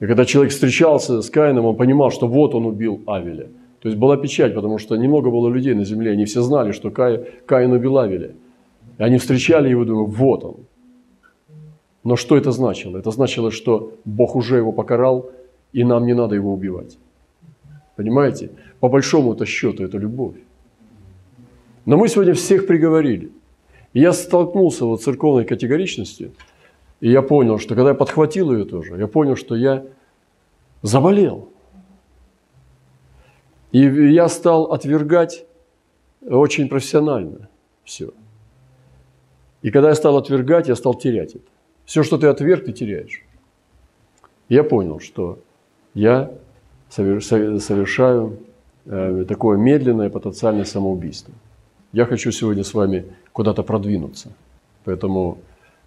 И 0.00 0.06
когда 0.06 0.24
человек 0.24 0.52
встречался 0.52 1.22
с 1.22 1.30
Каином, 1.30 1.64
он 1.64 1.76
понимал, 1.76 2.10
что 2.10 2.28
вот 2.28 2.54
он 2.54 2.66
убил 2.66 3.00
Авеля. 3.06 3.48
То 3.80 3.88
есть 3.88 3.98
была 3.98 4.16
печать, 4.16 4.54
потому 4.54 4.78
что 4.78 4.96
немного 4.96 5.30
было 5.30 5.48
людей 5.48 5.74
на 5.74 5.84
земле, 5.84 6.12
они 6.12 6.24
все 6.24 6.42
знали, 6.42 6.72
что 6.72 6.90
Кай, 6.90 7.24
Каин 7.46 7.72
убил 7.72 7.98
Авеля. 7.98 8.32
И 8.98 9.02
они 9.02 9.18
встречали 9.18 9.68
его 9.68 9.84
и 9.84 9.86
думали, 9.86 10.10
вот 10.10 10.44
он. 10.44 10.56
Но 12.04 12.16
что 12.16 12.36
это 12.36 12.52
значило? 12.52 12.98
Это 12.98 13.10
значило, 13.10 13.50
что 13.50 13.92
Бог 14.04 14.36
уже 14.36 14.56
его 14.56 14.72
покарал, 14.72 15.30
и 15.72 15.84
нам 15.84 16.06
не 16.06 16.14
надо 16.14 16.34
его 16.34 16.52
убивать. 16.52 16.98
Понимаете? 17.96 18.50
По 18.80 18.88
большому-то 18.88 19.44
счету 19.44 19.84
это 19.84 19.98
любовь. 19.98 20.36
Но 21.84 21.96
мы 21.96 22.08
сегодня 22.08 22.34
всех 22.34 22.66
приговорили. 22.66 23.30
И 23.92 24.00
я 24.00 24.12
столкнулся 24.12 24.84
вот 24.84 25.00
с 25.00 25.04
церковной 25.04 25.44
категоричностью– 25.44 26.32
и 27.00 27.10
я 27.10 27.22
понял, 27.22 27.58
что 27.58 27.74
когда 27.74 27.90
я 27.90 27.94
подхватил 27.94 28.52
ее 28.52 28.64
тоже, 28.64 28.96
я 28.96 29.06
понял, 29.06 29.36
что 29.36 29.54
я 29.54 29.86
заболел. 30.82 31.48
И 33.70 33.80
я 33.80 34.28
стал 34.28 34.72
отвергать 34.72 35.46
очень 36.22 36.68
профессионально 36.68 37.48
все. 37.84 38.12
И 39.62 39.70
когда 39.70 39.90
я 39.90 39.94
стал 39.94 40.16
отвергать, 40.16 40.68
я 40.68 40.74
стал 40.74 40.94
терять 40.94 41.36
это. 41.36 41.44
Все, 41.84 42.02
что 42.02 42.18
ты 42.18 42.26
отверг, 42.26 42.64
ты 42.64 42.72
теряешь. 42.72 43.24
Я 44.48 44.64
понял, 44.64 45.00
что 45.00 45.38
я 45.98 46.30
совершаю 46.90 48.38
э, 48.86 49.24
такое 49.26 49.58
медленное 49.58 50.10
потенциальное 50.10 50.64
самоубийство. 50.64 51.34
Я 51.92 52.04
хочу 52.04 52.30
сегодня 52.30 52.62
с 52.62 52.72
вами 52.72 53.04
куда-то 53.32 53.62
продвинуться. 53.64 54.32
Поэтому 54.84 55.38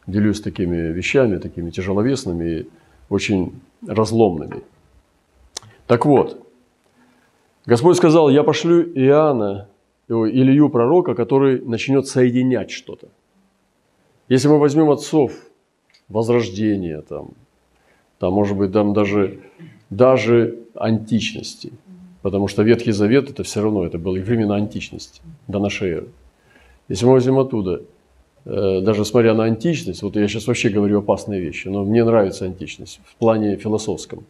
делюсь 0.08 0.41
такими 0.41 0.91
вещами, 0.91 1.38
такими 1.38 1.70
тяжеловесными 1.70 2.50
и 2.50 2.70
очень 3.10 3.53
разломными. 3.88 4.63
Так 5.88 6.06
вот, 6.06 6.46
Господь 7.65 7.96
сказал, 7.96 8.30
я 8.30 8.44
пошлю 8.44 8.84
Иоанна, 8.84 9.70
Илью 10.10 10.70
пророка, 10.70 11.15
который 11.15 11.62
начнет 11.62 12.06
соединять 12.08 12.70
что-то. 12.70 13.08
Если 14.27 14.50
мы 14.50 14.60
возьмем 14.60 14.89
отцов 14.89 15.32
возрождения, 16.10 17.01
там, 17.01 17.30
там 18.20 18.34
может 18.34 18.58
быть, 18.58 18.72
там 18.72 18.94
даже, 18.94 19.39
даже 19.91 20.57
античности, 20.74 21.71
потому 22.24 22.48
что 22.48 22.63
Ветхий 22.63 22.91
Завет 22.91 23.29
это 23.29 23.43
все 23.43 23.62
равно, 23.62 23.86
это 23.86 24.00
было 24.00 24.15
и 24.15 24.21
времена 24.21 24.55
античности, 24.55 25.21
до 25.48 25.60
нашей 25.60 25.89
эры. 25.91 26.07
Если 26.89 27.05
мы 27.05 27.12
возьмем 27.12 27.38
оттуда 27.38 27.81
Э, 28.45 28.81
даже 28.81 29.05
смотря 29.05 29.33
на 29.33 29.43
античность, 29.43 30.01
вот 30.01 30.15
я 30.15 30.27
сейчас 30.27 30.48
вообще 30.48 30.69
говорю 30.69 31.00
опасные 31.00 31.41
вещи, 31.41 31.67
но 31.67 31.83
мне 31.83 32.03
нравится 32.03 32.45
античность 32.45 33.00
в 33.05 33.15
плане 33.15 33.55
философском. 33.55 34.25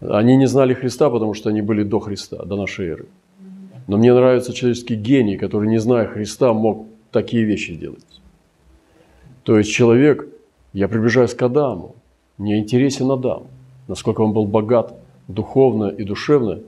Они 0.00 0.36
не 0.36 0.46
знали 0.46 0.74
Христа, 0.74 1.10
потому 1.10 1.34
что 1.34 1.48
они 1.48 1.62
были 1.62 1.82
до 1.82 1.98
Христа, 1.98 2.44
до 2.44 2.56
нашей 2.56 2.88
эры. 2.88 3.06
Но 3.86 3.96
мне 3.96 4.12
нравится 4.12 4.52
человеческий 4.52 4.96
гений, 4.96 5.38
который, 5.38 5.68
не 5.68 5.78
зная 5.78 6.06
Христа, 6.06 6.52
мог 6.52 6.86
такие 7.10 7.44
вещи 7.44 7.74
делать. 7.74 8.04
То 9.44 9.56
есть 9.56 9.70
человек, 9.70 10.28
я 10.74 10.88
приближаюсь 10.88 11.34
к 11.34 11.42
Адаму, 11.42 11.96
мне 12.36 12.58
интересен 12.58 13.10
Адам, 13.10 13.44
насколько 13.88 14.20
он 14.20 14.32
был 14.32 14.46
богат 14.46 14.94
духовно 15.26 15.88
и 15.88 16.04
душевно, 16.04 16.60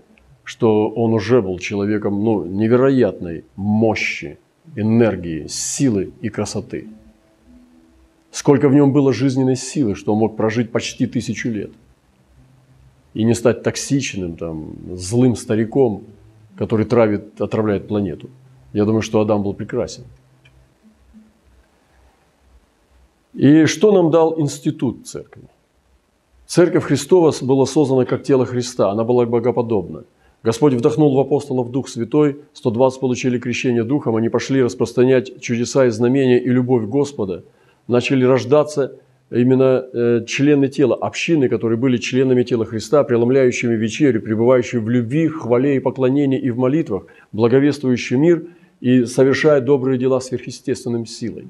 что 0.43 0.89
он 0.89 1.13
уже 1.15 1.41
был 1.41 1.59
человеком 1.59 2.25
ну, 2.25 2.45
невероятной 2.45 3.45
мощи, 3.55 4.39
энергии, 4.75 5.47
силы 5.47 6.13
и 6.21 6.29
красоты. 6.29 6.89
Сколько 8.33 8.69
в 8.69 8.75
нем 8.75 8.93
было 8.93 9.13
жизненной 9.13 9.57
силы, 9.57 9.95
что 9.95 10.13
он 10.13 10.19
мог 10.19 10.37
прожить 10.37 10.73
почти 10.73 11.07
тысячу 11.07 11.51
лет. 11.51 11.71
И 13.13 13.25
не 13.25 13.35
стать 13.35 13.63
токсичным, 13.63 14.37
там, 14.37 14.97
злым 14.97 15.35
стариком, 15.35 16.05
который 16.57 16.87
травит, 16.87 17.41
отравляет 17.41 17.89
планету. 17.89 18.31
Я 18.73 18.85
думаю, 18.85 19.03
что 19.03 19.21
Адам 19.21 19.43
был 19.43 19.55
прекрасен. 19.55 20.05
И 23.35 23.67
что 23.67 23.93
нам 23.93 24.11
дал 24.11 24.39
институт 24.41 25.07
церкви? 25.07 25.43
Церковь 26.51 26.85
Христова 26.85 27.33
была 27.43 27.65
создана 27.65 28.05
как 28.05 28.25
тело 28.25 28.45
Христа, 28.45 28.91
она 28.91 29.05
была 29.05 29.25
богоподобна– 29.25 30.05
Господь 30.43 30.73
вдохнул 30.73 31.15
в 31.15 31.21
апостолов 31.21 31.71
Дух 31.71 31.89
Святой, 31.89 32.39
120 32.55 33.01
получили 33.01 33.39
крещение 33.39 33.85
Духом, 33.85 34.17
они 34.17 34.31
пошли 34.31 34.63
распространять 34.63 35.41
чудеса 35.43 35.85
и 35.85 35.91
знамения 35.91 36.43
и 36.43 36.49
любовь 36.49 36.85
Господа. 36.85 37.45
Начали 37.89 38.25
рождаться 38.25 38.97
именно 39.31 39.85
э, 39.93 40.25
члены 40.27 40.69
тела, 40.69 40.95
общины, 40.95 41.51
которые 41.51 41.77
были 41.77 41.99
членами 41.99 42.43
тела 42.43 42.65
Христа, 42.65 43.05
преломляющими 43.05 43.75
вечерю, 43.75 44.23
пребывающие 44.23 44.81
в 44.81 44.89
любви, 44.89 45.29
хвале 45.29 45.77
и 45.77 45.79
поклонении 45.79 46.41
и 46.41 46.51
в 46.51 46.57
молитвах, 46.57 47.05
благовествующие 47.33 48.19
мир 48.19 48.45
и 48.81 49.05
совершая 49.05 49.61
добрые 49.61 49.99
дела 49.99 50.21
сверхъестественным 50.21 51.05
силой. 51.05 51.49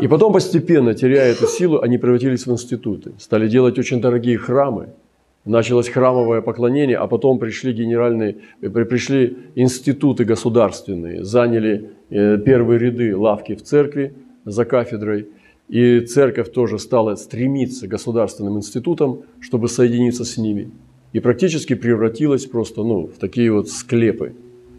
И 0.00 0.08
потом 0.08 0.32
постепенно, 0.32 0.94
теряя 0.94 1.32
эту 1.32 1.46
силу, 1.46 1.80
они 1.80 1.98
превратились 1.98 2.46
в 2.46 2.52
институты, 2.52 3.12
стали 3.18 3.48
делать 3.48 3.78
очень 3.78 4.00
дорогие 4.00 4.38
храмы– 4.38 4.88
началось 5.44 5.88
храмовое 5.88 6.40
поклонение, 6.40 6.96
а 6.96 7.06
потом 7.06 7.38
пришли 7.38 7.72
генеральные, 7.72 8.36
э, 8.60 8.68
пришли 8.68 9.36
институты 9.54 10.24
государственные, 10.24 11.24
заняли 11.24 11.90
э, 12.10 12.38
первые 12.38 12.78
ряды 12.78 13.16
лавки 13.16 13.54
в 13.54 13.62
церкви 13.62 14.14
за 14.44 14.64
кафедрой. 14.64 15.28
и 15.68 16.00
церковь 16.00 16.52
тоже 16.52 16.78
стала 16.78 17.14
стремиться 17.16 17.86
к 17.86 17.90
государственным 17.90 18.58
институтам, 18.58 19.22
чтобы 19.40 19.68
соединиться 19.68 20.24
с 20.24 20.36
ними. 20.36 20.70
И 21.14 21.20
практически 21.20 21.74
превратилась 21.74 22.46
просто 22.46 22.82
ну, 22.82 23.06
в 23.06 23.18
такие 23.18 23.50
вот 23.50 23.70
склепы. 23.70 24.34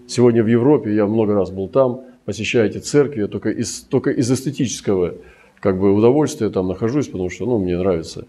Сегодня 0.07 0.43
в 0.43 0.48
Европе, 0.48 0.93
я 0.93 1.07
много 1.07 1.34
раз 1.34 1.50
был 1.50 1.67
там, 1.69 2.01
посещаю 2.25 2.70
эти 2.70 2.79
церкви, 2.79 3.22
я 3.22 3.27
только 3.27 3.50
из, 3.50 3.82
только 3.82 4.10
из 4.10 4.32
эстетического 4.32 5.15
как 5.60 5.79
бы, 5.79 5.94
удовольствия 5.94 6.50
там 6.50 6.67
нахожусь, 6.67 7.08
потому 7.08 7.29
что 7.29 7.46
ну, 7.46 7.60
мне 7.60 7.77
нравится 7.77 8.25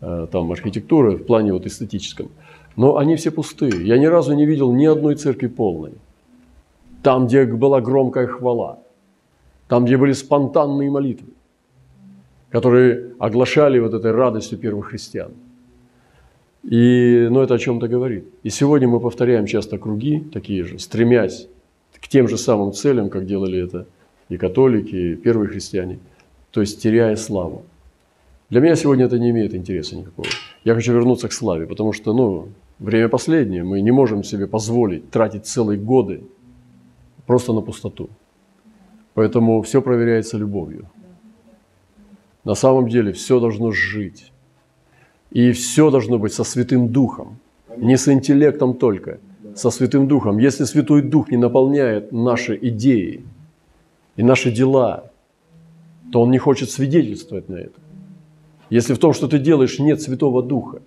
э, 0.00 0.26
там 0.30 0.52
архитектура 0.52 1.12
в 1.12 1.24
плане 1.24 1.52
вот 1.52 1.66
эстетическом. 1.66 2.30
Но 2.76 2.98
они 2.98 3.16
все 3.16 3.30
пустые. 3.30 3.84
Я 3.84 3.98
ни 3.98 4.06
разу 4.06 4.34
не 4.34 4.46
видел 4.46 4.72
ни 4.72 4.86
одной 4.86 5.16
церкви 5.16 5.48
полной. 5.48 5.92
Там, 7.02 7.26
где 7.26 7.44
была 7.44 7.80
громкая 7.80 8.26
хвала, 8.26 8.78
там, 9.68 9.84
где 9.84 9.96
были 9.96 10.12
спонтанные 10.12 10.90
молитвы, 10.90 11.28
которые 12.50 13.12
оглашали 13.18 13.78
вот 13.78 13.94
этой 13.94 14.12
радостью 14.12 14.58
первых 14.58 14.88
христиан. 14.88 15.32
И, 16.64 17.28
ну, 17.30 17.40
это 17.40 17.54
о 17.54 17.58
чем-то 17.58 17.88
говорит. 17.88 18.24
И 18.42 18.50
сегодня 18.50 18.88
мы 18.88 19.00
повторяем 19.00 19.46
часто 19.46 19.78
круги 19.78 20.20
такие 20.32 20.64
же, 20.64 20.78
стремясь 20.78 21.48
к 22.00 22.08
тем 22.08 22.28
же 22.28 22.38
самым 22.38 22.72
целям, 22.72 23.10
как 23.10 23.26
делали 23.26 23.62
это 23.62 23.86
и 24.28 24.36
католики, 24.36 24.94
и 24.94 25.16
первые 25.16 25.48
христиане, 25.48 25.98
то 26.50 26.60
есть 26.60 26.82
теряя 26.82 27.16
славу. 27.16 27.64
Для 28.50 28.60
меня 28.60 28.76
сегодня 28.76 29.04
это 29.04 29.18
не 29.18 29.30
имеет 29.30 29.54
интереса 29.54 29.96
никакого. 29.96 30.28
Я 30.64 30.74
хочу 30.74 30.92
вернуться 30.92 31.28
к 31.28 31.32
славе, 31.32 31.66
потому 31.66 31.92
что, 31.92 32.14
ну, 32.14 32.48
время 32.78 33.08
последнее, 33.08 33.62
мы 33.62 33.80
не 33.80 33.90
можем 33.90 34.24
себе 34.24 34.46
позволить 34.46 35.10
тратить 35.10 35.46
целые 35.46 35.78
годы 35.78 36.22
просто 37.26 37.52
на 37.52 37.60
пустоту. 37.60 38.08
Поэтому 39.14 39.60
все 39.62 39.82
проверяется 39.82 40.38
любовью. 40.38 40.88
На 42.44 42.54
самом 42.54 42.88
деле 42.88 43.12
все 43.12 43.40
должно 43.40 43.70
жить. 43.72 44.32
И 45.30 45.52
все 45.52 45.90
должно 45.90 46.18
быть 46.18 46.32
со 46.32 46.44
Святым 46.44 46.88
Духом. 46.88 47.38
Не 47.76 47.98
с 47.98 48.08
интеллектом 48.08 48.74
только, 48.74 49.18
со 49.54 49.70
Святым 49.70 50.08
Духом. 50.08 50.38
Если 50.38 50.64
Святой 50.64 51.02
Дух 51.02 51.30
не 51.30 51.36
наполняет 51.36 52.12
наши 52.12 52.58
идеи 52.60 53.24
и 54.16 54.22
наши 54.22 54.50
дела, 54.50 55.10
то 56.12 56.22
Он 56.22 56.30
не 56.30 56.38
хочет 56.38 56.70
свидетельствовать 56.70 57.48
на 57.48 57.56
это. 57.56 57.80
Если 58.70 58.94
в 58.94 58.98
том, 58.98 59.12
что 59.12 59.28
ты 59.28 59.38
делаешь, 59.38 59.78
нет 59.78 60.00
Святого 60.02 60.42
Духа, 60.42 60.82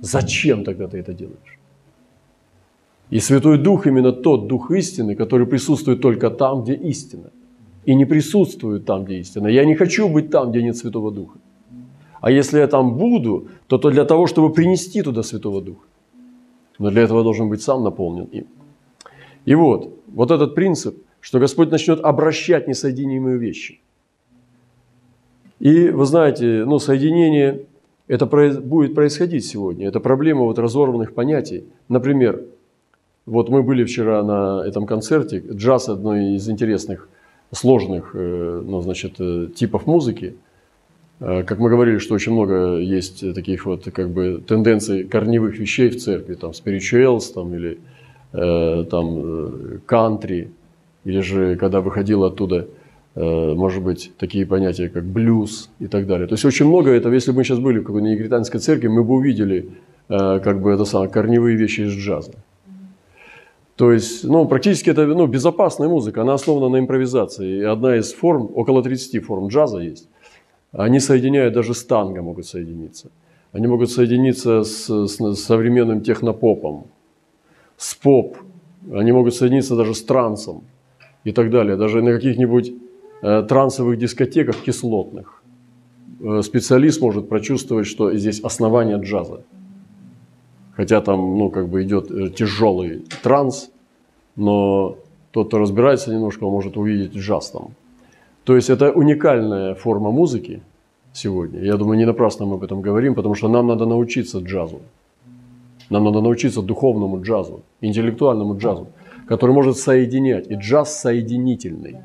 зачем 0.00 0.64
тогда 0.64 0.86
ты 0.88 0.98
это 0.98 1.12
делаешь? 1.12 1.58
И 3.10 3.20
Святой 3.20 3.58
Дух 3.58 3.86
именно 3.86 4.12
тот 4.12 4.48
Дух 4.48 4.70
истины, 4.70 5.14
который 5.14 5.46
присутствует 5.46 6.00
только 6.00 6.30
там, 6.30 6.62
где 6.62 6.74
истина. 6.74 7.30
И 7.84 7.94
не 7.94 8.04
присутствует 8.04 8.84
там, 8.84 9.04
где 9.04 9.18
истина. 9.18 9.46
Я 9.48 9.64
не 9.64 9.76
хочу 9.76 10.08
быть 10.08 10.30
там, 10.30 10.50
где 10.50 10.62
нет 10.62 10.76
Святого 10.76 11.12
Духа. 11.12 11.38
А 12.20 12.30
если 12.30 12.58
я 12.58 12.66
там 12.66 12.96
буду, 12.96 13.46
то, 13.68 13.78
то 13.78 13.90
для 13.90 14.04
того, 14.04 14.26
чтобы 14.26 14.52
принести 14.52 15.02
туда 15.02 15.22
Святого 15.22 15.62
Духа. 15.62 15.86
Но 16.78 16.90
для 16.90 17.02
этого 17.02 17.22
должен 17.22 17.48
быть 17.48 17.62
сам 17.62 17.82
наполнен 17.82 18.24
им. 18.24 18.46
И 19.44 19.54
вот, 19.54 19.98
вот 20.06 20.30
этот 20.30 20.54
принцип, 20.54 20.96
что 21.20 21.38
Господь 21.38 21.70
начнет 21.70 22.00
обращать 22.00 22.68
несоединимые 22.68 23.38
вещи. 23.38 23.80
И 25.58 25.88
вы 25.88 26.04
знаете, 26.04 26.64
ну, 26.66 26.78
соединение, 26.78 27.66
это 28.08 28.26
будет 28.26 28.94
происходить 28.94 29.44
сегодня. 29.44 29.88
Это 29.88 30.00
проблема 30.00 30.42
вот 30.42 30.58
разорванных 30.58 31.14
понятий. 31.14 31.64
Например, 31.88 32.42
вот 33.24 33.48
мы 33.48 33.62
были 33.62 33.84
вчера 33.84 34.22
на 34.22 34.62
этом 34.66 34.86
концерте. 34.86 35.42
Джаз– 35.50 35.88
одно 35.88 36.16
из 36.16 36.48
интересных, 36.48 37.08
сложных 37.52 38.12
э, 38.14 38.62
ну, 38.64 38.80
значит, 38.82 39.14
э, 39.18 39.48
типов 39.54 39.86
музыки. 39.86 40.36
Э, 41.20 41.42
как 41.44 41.58
мы 41.58 41.70
говорили, 41.70 41.98
что 41.98 42.14
очень 42.14 42.32
много 42.32 42.78
есть 42.78 43.34
таких 43.34 43.66
вот 43.66 43.84
как 43.92 44.10
бы 44.10 44.42
тенденций 44.46 45.04
корневых 45.04 45.58
вещей 45.58 45.88
в 45.88 45.96
церкви, 45.96 46.34
там 46.34 46.50
spirituals, 46.50 47.32
там 47.34 47.54
или 47.54 47.78
э, 48.32 48.84
там 48.90 49.80
кантри, 49.86 50.50
или 51.06 51.20
же 51.20 51.56
когда 51.56 51.80
выходил 51.80 52.24
оттуда, 52.24 52.66
э, 53.14 53.54
может 53.54 53.82
быть, 53.82 54.12
такие 54.18 54.44
понятия, 54.44 54.88
как 54.88 55.04
блюз 55.04 55.70
и 55.78 55.86
так 55.86 56.06
далее. 56.06 56.26
То 56.26 56.34
есть 56.34 56.44
очень 56.44 56.66
много 56.66 56.90
этого, 56.90 57.14
если 57.14 57.30
бы 57.30 57.38
мы 57.38 57.44
сейчас 57.44 57.60
были 57.60 57.78
в 57.78 57.84
какой-нибудь 57.84 58.18
негританской 58.18 58.60
церкви, 58.60 58.88
мы 58.88 59.04
бы 59.04 59.14
увидели 59.14 59.70
э, 60.08 60.40
как 60.40 60.60
бы 60.60 60.72
это 60.72 60.84
самое, 60.84 61.08
корневые 61.08 61.56
вещи 61.56 61.82
из 61.82 61.92
джаза. 61.92 62.32
То 63.76 63.92
есть, 63.92 64.24
ну, 64.24 64.46
практически 64.48 64.90
это 64.90 65.06
ну, 65.06 65.26
безопасная 65.26 65.88
музыка, 65.88 66.22
она 66.22 66.34
основана 66.34 66.70
на 66.70 66.78
импровизации. 66.80 67.58
И 67.58 67.62
одна 67.62 67.96
из 67.96 68.12
форм, 68.12 68.50
около 68.54 68.82
30 68.82 69.24
форм 69.24 69.48
джаза 69.48 69.78
есть. 69.78 70.08
Они 70.76 71.00
соединяют, 71.00 71.54
даже 71.54 71.72
с 71.72 71.84
танго 71.84 72.22
могут 72.22 72.46
соединиться. 72.46 73.10
Они 73.52 73.66
могут 73.66 73.90
соединиться 73.90 74.62
с, 74.62 75.06
с 75.06 75.36
современным 75.36 76.02
технопопом, 76.02 76.84
с 77.78 77.94
поп. 77.94 78.36
Они 78.92 79.12
могут 79.12 79.34
соединиться 79.34 79.74
даже 79.74 79.94
с 79.94 80.02
трансом 80.02 80.64
и 81.24 81.32
так 81.32 81.50
далее. 81.50 81.76
Даже 81.76 82.02
на 82.02 82.12
каких-нибудь 82.12 82.74
э, 83.22 83.42
трансовых 83.48 83.98
дискотеках 83.98 84.56
кислотных. 84.56 85.42
Э, 86.20 86.42
специалист 86.42 87.00
может 87.00 87.28
прочувствовать, 87.30 87.86
что 87.86 88.14
здесь 88.14 88.40
основание 88.40 88.98
джаза. 88.98 89.40
Хотя 90.76 91.00
там, 91.00 91.38
ну, 91.38 91.48
как 91.48 91.68
бы 91.68 91.84
идет 91.84 92.10
э, 92.10 92.28
тяжелый 92.28 93.06
транс, 93.22 93.70
но 94.36 94.98
тот, 95.30 95.48
кто 95.48 95.58
разбирается 95.58 96.12
немножко, 96.12 96.44
может 96.44 96.76
увидеть 96.76 97.16
джаз 97.16 97.50
там. 97.50 97.70
То 98.46 98.54
есть 98.54 98.70
это 98.70 98.92
уникальная 98.92 99.74
форма 99.74 100.12
музыки 100.12 100.62
сегодня. 101.12 101.60
Я 101.62 101.76
думаю, 101.76 101.98
не 101.98 102.06
напрасно 102.06 102.46
мы 102.46 102.54
об 102.54 102.62
этом 102.62 102.80
говорим, 102.80 103.16
потому 103.16 103.34
что 103.34 103.48
нам 103.48 103.66
надо 103.66 103.86
научиться 103.86 104.38
джазу. 104.38 104.82
Нам 105.90 106.04
надо 106.04 106.20
научиться 106.20 106.62
духовному 106.62 107.20
джазу, 107.20 107.62
интеллектуальному 107.80 108.56
джазу, 108.56 108.86
который 109.26 109.50
может 109.50 109.78
соединять. 109.78 110.48
И 110.48 110.54
джаз 110.54 111.00
соединительный. 111.00 111.96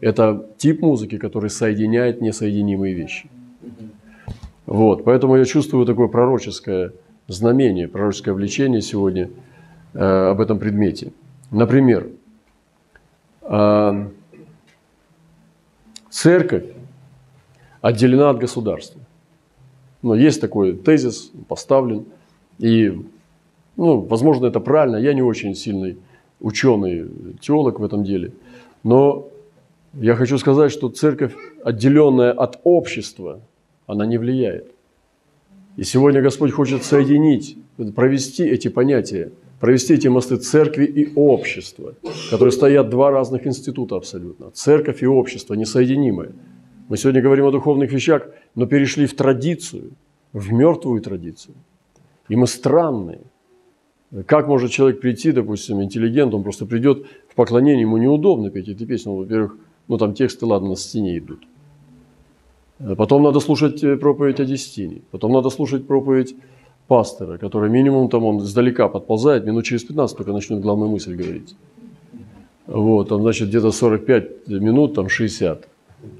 Это 0.00 0.46
тип 0.56 0.80
музыки, 0.80 1.18
который 1.18 1.50
соединяет 1.50 2.22
несоединимые 2.22 2.94
вещи. 2.94 3.28
Вот, 4.64 5.04
поэтому 5.04 5.36
я 5.36 5.44
чувствую 5.44 5.84
такое 5.84 6.08
пророческое 6.08 6.92
знамение, 7.28 7.88
пророческое 7.88 8.34
влечение 8.34 8.80
сегодня 8.80 9.28
э, 9.92 10.30
об 10.30 10.40
этом 10.40 10.58
предмете. 10.58 11.12
Например, 11.50 12.08
э, 13.42 14.08
церковь 16.14 16.64
отделена 17.80 18.30
от 18.30 18.38
государства. 18.38 19.00
Но 20.00 20.14
есть 20.14 20.40
такой 20.40 20.76
тезис, 20.76 21.32
поставлен, 21.48 22.04
и, 22.58 23.02
ну, 23.76 24.00
возможно, 24.00 24.46
это 24.46 24.60
правильно, 24.60 24.96
я 24.96 25.12
не 25.12 25.22
очень 25.22 25.56
сильный 25.56 25.98
ученый, 26.40 27.10
теолог 27.40 27.80
в 27.80 27.84
этом 27.84 28.04
деле, 28.04 28.32
но 28.84 29.28
я 29.94 30.14
хочу 30.14 30.38
сказать, 30.38 30.70
что 30.70 30.88
церковь, 30.88 31.34
отделенная 31.64 32.30
от 32.30 32.60
общества, 32.62 33.40
она 33.86 34.06
не 34.06 34.18
влияет. 34.18 34.70
И 35.76 35.82
сегодня 35.82 36.22
Господь 36.22 36.52
хочет 36.52 36.84
соединить, 36.84 37.58
провести 37.96 38.44
эти 38.44 38.68
понятия, 38.68 39.32
провести 39.64 39.94
эти 39.94 40.08
мосты 40.08 40.36
церкви 40.36 40.84
и 40.84 41.10
общества, 41.14 41.94
которые 42.30 42.52
стоят 42.52 42.90
два 42.90 43.10
разных 43.10 43.46
института 43.46 43.96
абсолютно. 43.96 44.50
Церковь 44.50 45.02
и 45.02 45.06
общество 45.06 45.54
несоединимые. 45.54 46.32
Мы 46.90 46.98
сегодня 46.98 47.22
говорим 47.22 47.46
о 47.46 47.50
духовных 47.50 47.90
вещах, 47.90 48.28
но 48.54 48.66
перешли 48.66 49.06
в 49.06 49.14
традицию, 49.14 49.92
в 50.34 50.52
мертвую 50.52 51.00
традицию. 51.00 51.54
И 52.28 52.36
мы 52.36 52.46
странные. 52.46 53.22
Как 54.26 54.48
может 54.48 54.70
человек 54.70 55.00
прийти, 55.00 55.32
допустим, 55.32 55.82
интеллигент, 55.82 56.34
он 56.34 56.42
просто 56.42 56.66
придет 56.66 57.06
в 57.30 57.34
поклонение, 57.34 57.80
ему 57.80 57.96
неудобно 57.96 58.50
петь 58.50 58.68
эти 58.68 58.84
песни. 58.84 59.08
Ну, 59.08 59.16
во-первых, 59.16 59.56
ну 59.88 59.96
там 59.96 60.12
тексты, 60.12 60.44
ладно, 60.44 60.68
на 60.68 60.76
стене 60.76 61.16
идут. 61.16 61.40
Потом 62.98 63.22
надо 63.22 63.40
слушать 63.40 63.82
э, 63.82 63.96
проповедь 63.96 64.40
о 64.40 64.44
Дестине. 64.44 65.00
Потом 65.10 65.32
надо 65.32 65.48
слушать 65.48 65.86
проповедь 65.86 66.36
пастора, 66.88 67.38
который 67.38 67.70
минимум 67.70 68.08
там 68.08 68.24
он 68.24 68.38
издалека 68.38 68.88
подползает, 68.88 69.46
минут 69.46 69.64
через 69.64 69.84
15 69.84 70.16
только 70.16 70.32
начнет 70.32 70.60
главную 70.60 70.90
мысль 70.90 71.14
говорить. 71.14 71.56
Вот, 72.66 73.08
там, 73.08 73.22
значит, 73.22 73.48
где-то 73.48 73.70
45 73.70 74.48
минут, 74.48 74.94
там 74.94 75.08
60, 75.08 75.68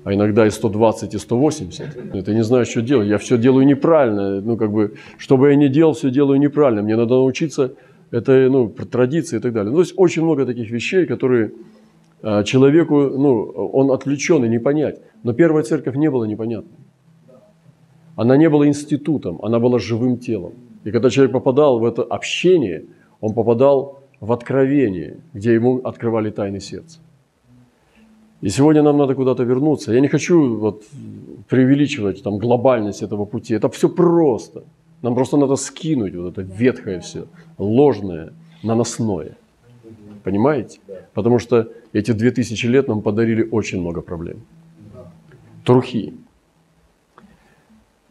а 0.04 0.14
иногда 0.14 0.46
и 0.46 0.50
120, 0.50 1.14
и 1.14 1.18
180. 1.18 2.14
Это 2.14 2.34
не 2.34 2.44
знаю, 2.44 2.66
что 2.66 2.82
делать. 2.82 3.08
Я 3.08 3.18
все 3.18 3.38
делаю 3.38 3.66
неправильно. 3.66 4.40
Ну, 4.40 4.56
как 4.56 4.70
бы, 4.70 4.94
что 5.18 5.36
бы 5.36 5.50
я 5.50 5.56
ни 5.56 5.68
делал, 5.68 5.92
все 5.92 6.10
делаю 6.10 6.38
неправильно. 6.38 6.82
Мне 6.82 6.96
надо 6.96 7.14
научиться, 7.14 7.72
это, 8.10 8.48
ну, 8.50 8.68
традиции 8.68 9.38
и 9.38 9.40
так 9.40 9.52
далее. 9.52 9.70
Ну, 9.70 9.76
то 9.76 9.82
есть, 9.82 9.94
очень 9.96 10.22
много 10.22 10.44
таких 10.44 10.70
вещей, 10.70 11.06
которые 11.06 11.52
а, 12.22 12.42
человеку, 12.42 13.00
ну, 13.00 13.42
он 13.72 13.90
отвлечен 13.90 14.44
и 14.44 14.48
не 14.48 14.58
понять. 14.58 15.00
Но 15.22 15.32
первая 15.32 15.62
церковь 15.62 15.96
не 15.96 16.10
была 16.10 16.26
непонятной. 16.26 16.76
Она 18.16 18.36
не 18.36 18.48
была 18.48 18.66
институтом, 18.66 19.38
она 19.42 19.58
была 19.58 19.78
живым 19.78 20.18
телом. 20.18 20.52
И 20.84 20.90
когда 20.90 21.10
человек 21.10 21.32
попадал 21.32 21.78
в 21.78 21.84
это 21.84 22.02
общение, 22.02 22.84
он 23.20 23.34
попадал 23.34 24.00
в 24.20 24.32
откровение, 24.32 25.18
где 25.32 25.54
ему 25.54 25.80
открывали 25.84 26.30
тайны 26.30 26.60
сердца. 26.60 26.98
И 28.40 28.50
сегодня 28.50 28.82
нам 28.82 28.98
надо 28.98 29.14
куда-то 29.14 29.44
вернуться. 29.44 29.92
Я 29.92 30.00
не 30.00 30.08
хочу 30.08 30.56
вот 30.58 30.84
преувеличивать 31.48 32.22
там 32.22 32.38
глобальность 32.38 33.02
этого 33.02 33.24
пути. 33.24 33.54
Это 33.54 33.68
все 33.68 33.88
просто. 33.88 34.64
Нам 35.02 35.14
просто 35.14 35.36
надо 35.36 35.56
скинуть 35.56 36.14
вот 36.14 36.32
это 36.32 36.42
ветхое 36.42 37.00
все, 37.00 37.26
ложное, 37.58 38.32
наносное. 38.62 39.36
Понимаете? 40.22 40.80
Потому 41.14 41.38
что 41.38 41.68
эти 41.92 42.12
две 42.12 42.30
тысячи 42.30 42.66
лет 42.66 42.88
нам 42.88 43.02
подарили 43.02 43.48
очень 43.50 43.80
много 43.80 44.02
проблем. 44.02 44.42
Трухи. 45.64 46.14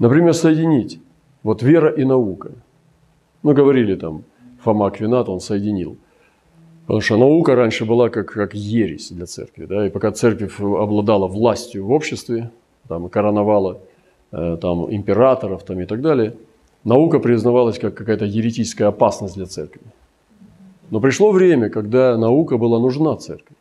Например, 0.04 0.34
соединить 0.34 1.00
вот 1.44 1.64
вера 1.64 1.90
и 1.90 2.04
наука. 2.04 2.52
Ну, 3.42 3.54
говорили 3.54 3.96
там, 3.96 4.24
Фома 4.62 4.88
Аквинат, 4.88 5.30
он 5.30 5.40
соединил. 5.40 5.96
Потому 6.82 7.00
что 7.00 7.16
наука 7.16 7.56
раньше 7.56 7.86
была 7.86 8.10
как, 8.10 8.28
как 8.28 8.54
ересь 8.54 9.12
для 9.12 9.26
церкви. 9.26 9.66
Да? 9.66 9.88
И 9.88 9.90
пока 9.90 10.12
церковь 10.12 10.60
обладала 10.60 11.28
властью 11.28 11.86
в 11.86 11.92
обществе, 11.92 12.52
там, 12.90 13.08
короновала 13.08 13.80
э, 14.34 14.58
там, 14.60 14.94
императоров 14.94 15.64
там, 15.64 15.80
и 15.80 15.86
так 15.86 16.02
далее, 16.02 16.36
наука 16.84 17.20
признавалась 17.20 17.80
как 17.80 17.96
какая-то 17.96 18.26
еретическая 18.26 18.88
опасность 18.88 19.36
для 19.36 19.46
церкви. 19.46 19.84
Но 20.92 21.00
пришло 21.00 21.32
время, 21.32 21.70
когда 21.70 22.18
наука 22.18 22.58
была 22.58 22.78
нужна 22.78 23.16
церкви. 23.16 23.56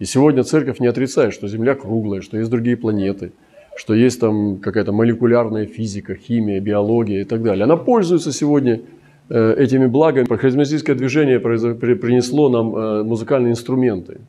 И 0.00 0.06
сегодня 0.06 0.42
церковь 0.42 0.80
не 0.80 0.88
отрицает, 0.88 1.32
что 1.32 1.46
Земля 1.46 1.76
круглая, 1.76 2.20
что 2.20 2.36
есть 2.36 2.50
другие 2.50 2.76
планеты, 2.76 3.30
что 3.76 3.94
есть 3.94 4.20
там 4.20 4.58
какая-то 4.58 4.92
молекулярная 4.92 5.66
физика, 5.66 6.14
химия, 6.14 6.60
биология 6.60 7.22
и 7.22 7.24
так 7.24 7.42
далее. 7.42 7.64
Она 7.64 7.76
пользуется 7.76 8.32
сегодня 8.32 8.80
э, 9.28 9.54
этими 9.58 9.86
благами. 9.86 10.26
Харизматическое 10.26 10.96
движение 10.96 11.40
принесло 11.40 12.48
нам 12.48 12.76
э, 12.76 13.02
музыкальные 13.02 13.52
инструменты. 13.52 14.20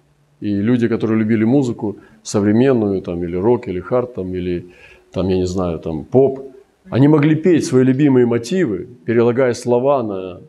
И 0.41 0.49
люди, 0.49 0.87
которые 0.87 1.19
любили 1.19 1.43
музыку 1.43 1.97
современную, 2.23 3.01
там, 3.01 3.23
или 3.23 3.35
рок, 3.35 3.67
или 3.67 3.79
хард, 3.79 4.15
там, 4.15 4.33
или, 4.33 4.65
там, 5.11 5.29
я 5.29 5.37
не 5.37 5.45
знаю, 5.45 5.79
там, 5.79 6.03
поп, 6.03 6.51
они 6.89 7.07
могли 7.07 7.35
петь 7.35 7.65
свои 7.65 7.83
любимые 7.83 8.25
мотивы, 8.25 8.87
перелагая 9.05 9.53
слова 9.53 10.03
на, 10.03 10.41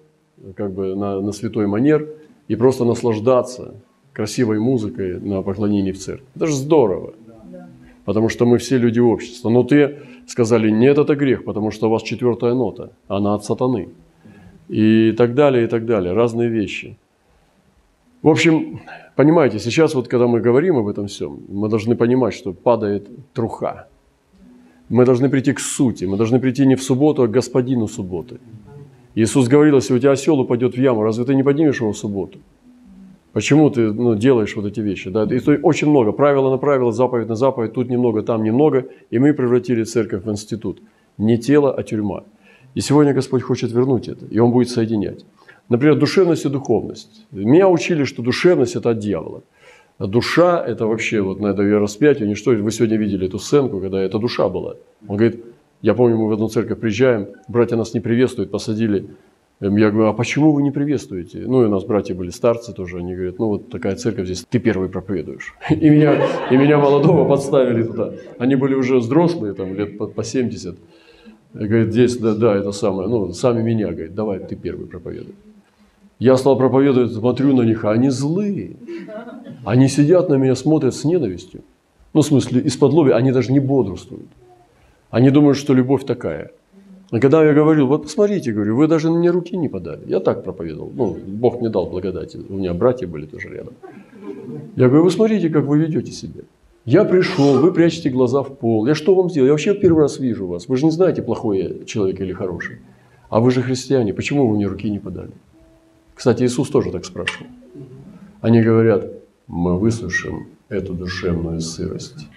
как 0.54 0.72
бы, 0.72 0.94
на, 0.94 1.20
на 1.20 1.32
святой 1.32 1.66
манер 1.66 2.09
и 2.48 2.56
просто 2.56 2.85
наслаждаться 2.85 3.74
красивой 4.12 4.59
музыкой 4.59 5.20
на 5.20 5.42
поклонении 5.42 5.92
в 5.92 5.98
церкви. 5.98 6.26
Это 6.35 6.46
же 6.46 6.54
здорово. 6.54 7.14
Потому 8.07 8.29
что 8.29 8.47
мы 8.47 8.57
все 8.59 8.79
люди 8.79 9.01
общества. 9.01 9.51
Но 9.51 9.64
ты 9.64 9.97
сказали, 10.27 10.71
нет, 10.71 10.97
это 10.97 11.16
грех, 11.16 11.45
потому 11.45 11.71
что 11.73 11.88
у 11.88 11.90
вас 11.90 12.03
четвертая 12.03 12.55
нота, 12.55 12.90
она 13.09 13.35
от 13.35 13.45
сатаны. 13.45 13.88
И 14.69 15.12
так 15.12 15.35
далее, 15.35 15.64
и 15.64 15.66
так 15.66 15.85
далее. 15.85 16.12
Разные 16.14 16.49
вещи. 16.49 16.97
В 18.23 18.29
общем, 18.29 18.81
понимаете, 19.16 19.59
сейчас 19.59 19.95
вот 19.95 20.09
когда 20.09 20.27
мы 20.27 20.40
говорим 20.40 20.77
об 20.77 20.87
этом 20.87 21.07
всем, 21.09 21.40
мы 21.49 21.69
должны 21.69 21.97
понимать, 21.97 22.35
что 22.35 22.53
падает 22.53 23.09
труха. 23.35 23.88
Мы 24.88 25.05
должны 25.05 25.29
прийти 25.29 25.53
к 25.53 25.61
сути, 25.61 26.05
мы 26.05 26.16
должны 26.16 26.38
прийти 26.38 26.64
не 26.64 26.77
в 26.77 26.83
субботу, 26.83 27.23
а 27.23 27.27
к 27.27 27.33
господину 27.33 27.88
субботы. 27.88 28.38
Иисус 29.16 29.49
говорил, 29.49 29.77
если 29.77 29.95
у 29.95 29.99
тебя 29.99 30.12
осел 30.12 30.38
упадет 30.38 30.77
в 30.77 30.81
яму, 30.81 31.03
разве 31.03 31.25
ты 31.25 31.35
не 31.35 31.42
поднимешь 31.42 31.81
его 31.81 31.90
в 31.90 31.97
субботу? 31.97 32.38
Почему 33.37 33.68
ты 33.68 33.92
ну, 33.92 34.14
делаешь 34.14 34.57
вот 34.57 34.64
эти 34.64 34.81
вещи? 34.81 35.11
Да? 35.11 35.25
И 35.25 35.40
очень 35.62 35.90
много. 35.90 36.12
Правило 36.12 36.51
на 36.51 36.57
правило, 36.57 36.90
заповедь 36.90 37.29
на 37.29 37.35
заповедь, 37.35 37.75
тут 37.75 37.90
немного, 37.90 38.22
там 38.22 38.42
немного. 38.42 38.87
И 39.11 39.18
мы 39.18 39.35
превратили 39.35 39.85
церковь 39.85 40.25
в 40.25 40.31
институт. 40.31 40.81
Не 41.18 41.37
тело, 41.37 41.70
а 41.70 41.83
тюрьма. 41.83 42.25
И 42.75 42.81
сегодня 42.81 43.12
Господь 43.12 43.42
хочет 43.42 43.72
вернуть 43.72 44.09
это, 44.09 44.25
и 44.25 44.38
Он 44.38 44.53
будет 44.53 44.70
соединять. 44.70 45.27
Например, 45.68 45.99
душевность 45.99 46.46
и 46.46 46.49
духовность. 46.49 47.27
Меня 47.31 47.68
учили, 47.68 48.05
что 48.05 48.22
душевность– 48.22 48.75
это 48.77 48.88
от 48.88 49.01
дьявола. 49.01 49.42
А 49.99 50.07
душа– 50.07 50.64
это 50.66 50.87
вообще 50.87 51.20
вот 51.20 51.38
на 51.38 51.49
это 51.49 51.62
распятие, 51.79 52.27
ничто. 52.27 52.53
Вы 52.53 52.70
сегодня 52.70 52.96
видели 52.96 53.27
эту 53.27 53.38
сценку, 53.38 53.81
когда 53.81 54.01
это 54.01 54.18
душа 54.18 54.49
была. 54.49 54.77
Он 55.09 55.18
говорит, 55.18 55.44
я 55.83 55.92
помню, 55.92 56.16
мы 56.16 56.29
в 56.29 56.33
одну 56.33 56.49
церковь 56.49 56.81
приезжаем, 56.81 57.27
братья 57.49 57.77
нас 57.77 57.92
не 57.92 58.01
приветствуют, 58.01 58.51
посадили. 58.51 59.11
Эм, 59.61 59.77
я 59.77 59.90
говорю, 59.90 60.09
а 60.09 60.12
почему 60.12 60.53
вы 60.53 60.62
не 60.62 60.71
приветствуете? 60.71 61.45
Ну, 61.47 61.62
и 61.62 61.66
у 61.66 61.71
нас 61.71 61.85
братья 61.85 62.14
были 62.14 62.31
старцы 62.31 62.73
тоже, 62.73 62.99
они 62.99 63.14
говорят, 63.14 63.38
ну, 63.38 63.47
вот 63.47 63.71
такая 63.71 63.97
церковь 63.97 64.27
здесь, 64.27 64.45
ты 64.49 64.59
первый 64.59 64.88
проповедуешь. 64.88 65.55
И 65.71 65.88
меня, 65.88 66.14
и 66.51 66.57
меня 66.57 66.79
молодого 66.79 67.27
подставили 67.27 67.83
туда. 67.83 68.12
Они 68.38 68.55
были 68.55 68.75
уже 68.75 68.99
взрослые, 68.99 69.55
там, 69.55 69.75
лет 69.75 69.97
по, 69.97 70.07
по 70.07 70.23
70. 70.23 70.77
И 71.55 71.59
говорит, 71.59 71.92
здесь, 71.92 72.19
да, 72.19 72.35
да, 72.35 72.55
это 72.55 72.73
самое, 72.73 73.09
ну, 73.09 73.33
сами 73.33 73.62
меня, 73.62 73.87
говорит, 73.92 74.14
давай, 74.14 74.40
ты 74.40 74.57
первый 74.57 74.87
проповедуй. 74.87 75.35
Я 76.19 76.37
стал 76.37 76.57
проповедовать, 76.59 77.12
смотрю 77.12 77.55
на 77.55 77.62
них, 77.62 77.85
а 77.85 77.92
они 77.92 78.11
злые. 78.11 78.77
Они 79.64 79.88
сидят 79.88 80.29
на 80.29 80.35
меня, 80.35 80.55
смотрят 80.55 80.95
с 80.95 81.05
ненавистью. 81.05 81.62
Ну, 82.12 82.21
в 82.21 82.27
смысле, 82.27 82.61
из-под 82.62 82.92
лоби, 82.92 83.11
они 83.11 83.33
даже 83.33 83.53
не 83.53 83.61
бодрствуют. 83.61 84.29
Они 85.11 85.31
думают, 85.31 85.59
что 85.59 85.75
любовь 85.75 86.05
такая. 86.05 86.51
И 87.12 87.21
когда 87.21 87.45
я 87.45 87.55
говорил, 87.55 87.87
вот 87.87 88.03
посмотрите, 88.03 88.53
говорю, 88.53 88.77
вы 88.77 88.88
даже 88.88 89.11
мне 89.11 89.31
руки 89.31 89.57
не 89.57 89.69
подали. 89.69 90.03
Я 90.07 90.21
так 90.21 90.42
проповедовал. 90.42 90.90
Ну, 90.95 91.16
Бог 91.27 91.61
мне 91.61 91.69
дал 91.69 91.87
благодати. 91.87 92.38
У 92.49 92.55
меня 92.55 92.75
братья 92.75 93.07
были 93.07 93.27
тоже 93.27 93.49
рядом. 93.49 93.75
Я 94.75 94.88
говорю, 94.88 95.05
вы 95.05 95.11
смотрите, 95.11 95.49
как 95.49 95.64
вы 95.64 95.79
ведете 95.79 96.11
себя. 96.11 96.42
Я 96.85 97.05
пришел, 97.05 97.59
вы 97.59 97.73
прячете 97.73 98.11
глаза 98.11 98.42
в 98.42 98.57
пол. 98.59 98.87
Я 98.87 98.95
что 98.95 99.14
вам 99.14 99.31
сделал? 99.31 99.47
Я 99.47 99.53
вообще 99.53 99.75
первый 99.75 100.03
раз 100.03 100.19
вижу 100.19 100.47
вас. 100.47 100.69
Вы 100.69 100.77
же 100.77 100.85
не 100.85 100.90
знаете, 100.90 101.23
плохой 101.23 101.85
человек 101.85 102.21
или 102.21 102.33
хороший. 102.33 102.79
А 103.29 103.40
вы 103.40 103.51
же 103.51 103.62
христиане, 103.62 104.12
почему 104.14 104.49
вы 104.49 104.57
мне 104.57 104.66
руки 104.66 104.88
не 104.90 104.99
подали? 104.99 105.33
Кстати, 106.14 106.45
Иисус 106.45 106.69
тоже 106.71 106.90
так 106.90 107.05
спрашивал. 107.05 107.47
Они 108.40 108.62
говорят, 108.62 109.11
мы 109.47 109.79
выслушаем 109.79 110.47
эту 110.69 110.95
душевную 110.95 111.61
сырость. 111.61 112.29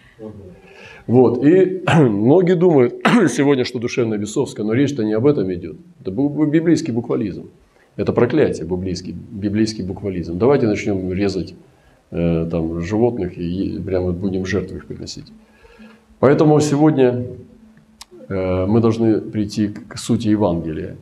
Вот. 1.09 1.43
И 1.43 1.83
многие 1.99 2.55
думают 2.55 3.01
сегодня, 3.29 3.65
что 3.65 3.79
душевная 3.79 4.19
бесовская, 4.19 4.63
но 4.63 4.73
речь-то 4.73 5.03
не 5.03 5.13
об 5.13 5.25
этом 5.25 5.51
идет. 5.51 5.77
Это 5.99 6.11
библейский 6.11 6.93
буквализм. 6.93 7.49
Это 7.95 8.13
проклятие, 8.13 8.67
библейский, 8.67 9.13
библейский 9.13 9.83
буквализм. 9.83 10.37
Давайте 10.37 10.67
начнем 10.67 11.11
резать 11.11 11.55
э, 12.11 12.47
там, 12.51 12.81
животных 12.81 13.39
и 13.39 13.81
прямо 13.83 14.11
будем 14.11 14.45
жертвы 14.45 14.77
их 14.77 14.85
приносить. 14.85 15.25
Поэтому 16.19 16.59
сегодня 16.59 17.25
э, 18.27 18.65
мы 18.67 18.79
должны 18.79 19.19
прийти 19.19 19.69
к 19.69 19.97
сути 19.97 20.27
Евангелия. 20.27 20.95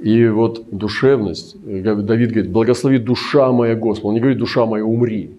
И 0.00 0.26
вот 0.26 0.64
душевность, 0.72 1.56
э, 1.64 1.94
Давид 1.94 2.32
говорит, 2.32 2.50
благослови 2.50 2.98
душа 2.98 3.52
моя 3.52 3.76
Господа. 3.76 4.08
Он 4.08 4.14
не 4.14 4.20
говорит, 4.20 4.38
душа 4.38 4.66
моя, 4.66 4.84
умри. 4.84 5.30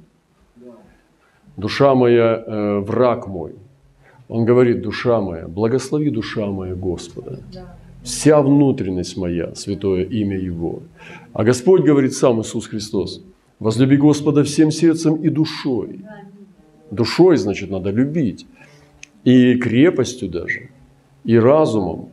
Душа 1.57 1.93
моя, 1.93 2.41
э, 2.47 2.79
враг 2.79 3.27
мой. 3.27 3.51
Он 4.29 4.45
говорит, 4.45 4.81
душа 4.81 5.21
моя, 5.21 5.47
благослови 5.47 6.09
душа 6.09 6.47
моя 6.47 6.75
Господа. 6.75 7.39
Вся 8.03 8.41
внутренность 8.41 9.17
моя, 9.17 9.55
святое 9.55 10.03
имя 10.03 10.37
Его. 10.37 10.83
А 11.33 11.43
Господь 11.43 11.83
говорит 11.83 12.13
сам 12.13 12.41
Иисус 12.41 12.67
Христос, 12.67 13.21
возлюби 13.59 13.97
Господа 13.97 14.43
всем 14.43 14.71
сердцем 14.71 15.15
и 15.15 15.29
душой. 15.29 16.01
Душой, 16.91 17.37
значит, 17.37 17.69
надо 17.69 17.89
любить. 17.89 18.45
И 19.23 19.55
крепостью 19.55 20.29
даже, 20.29 20.69
и 21.25 21.37
разумом, 21.37 22.09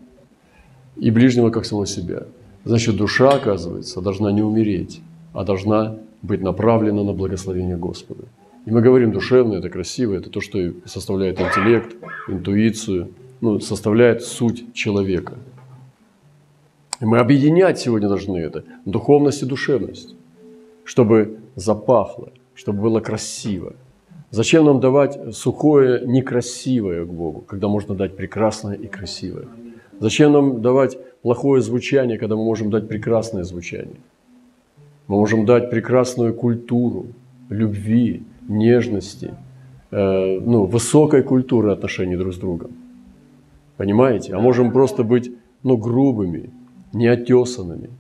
и 0.97 1.11
ближнего 1.11 1.51
как 1.51 1.65
самого 1.65 1.87
себя. 1.87 2.25
Значит, 2.65 2.97
душа, 2.97 3.31
оказывается, 3.31 4.01
должна 4.01 4.33
не 4.33 4.43
умереть, 4.43 5.01
а 5.33 5.45
должна 5.45 5.99
быть 6.23 6.41
направлена 6.41 7.05
на 7.05 7.13
благословение 7.13 7.77
Господа. 7.77 8.25
И 8.67 8.71
мы 8.71 8.81
говорим 8.81 9.13
душевное, 9.13 9.59
это 9.59 9.69
красиво, 9.69 10.15
это 10.15 10.31
то, 10.31 10.41
что 10.41 10.59
составляет 10.87 11.41
интеллект, 11.41 11.97
интуицию, 12.29 13.11
ну, 13.41 13.61
составляет 13.61 14.23
суть 14.23 14.73
человека. 14.73 15.35
И 17.01 17.05
мы 17.05 17.19
объединять 17.19 17.79
сегодня 17.79 18.09
должны 18.09 18.39
это, 18.39 18.65
духовность 18.87 19.43
и 19.43 19.47
душевность, 19.47 20.15
чтобы 20.85 21.41
запахло, 21.57 22.33
чтобы 22.55 22.81
было 22.81 23.01
красиво. 23.01 23.75
Зачем 24.31 24.65
нам 24.65 24.81
давать 24.81 25.37
сухое, 25.37 26.07
некрасивое 26.07 27.05
к 27.05 27.09
Богу, 27.09 27.41
когда 27.43 27.69
можно 27.69 27.95
дать 27.95 28.17
прекрасное 28.17 28.75
и 28.75 28.87
красивое? 28.87 29.47
Зачем 30.01 30.33
нам 30.33 30.63
давать 30.63 30.99
плохое 31.23 31.61
звучание, 31.61 32.19
когда 32.19 32.35
мы 32.35 32.45
можем 32.45 32.71
дать 32.71 32.89
прекрасное 32.89 33.45
звучание? 33.45 34.01
Мы 35.07 35.17
можем 35.17 35.45
дать 35.45 35.71
прекрасную 35.71 36.35
культуру 36.35 37.09
любви, 37.51 38.23
нежности, 38.49 39.35
э, 39.91 40.41
ну, 40.41 40.65
высокой 40.65 41.23
культуры 41.23 41.73
отношений 41.73 42.17
друг 42.17 42.33
с 42.33 42.39
другом. 42.39 42.73
Понимаете? 43.77 44.35
А 44.35 44.41
можем 44.41 44.73
просто 44.73 45.03
быть 45.03 45.33
ну, 45.63 45.77
грубыми, 45.77 46.51
неотесанными, 46.93 47.91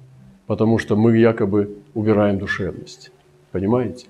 потому 0.46 0.78
что 0.78 0.96
мы 0.96 1.16
якобы 1.16 1.76
убираем 1.94 2.38
душевность. 2.38 3.10
Понимаете? 3.52 4.06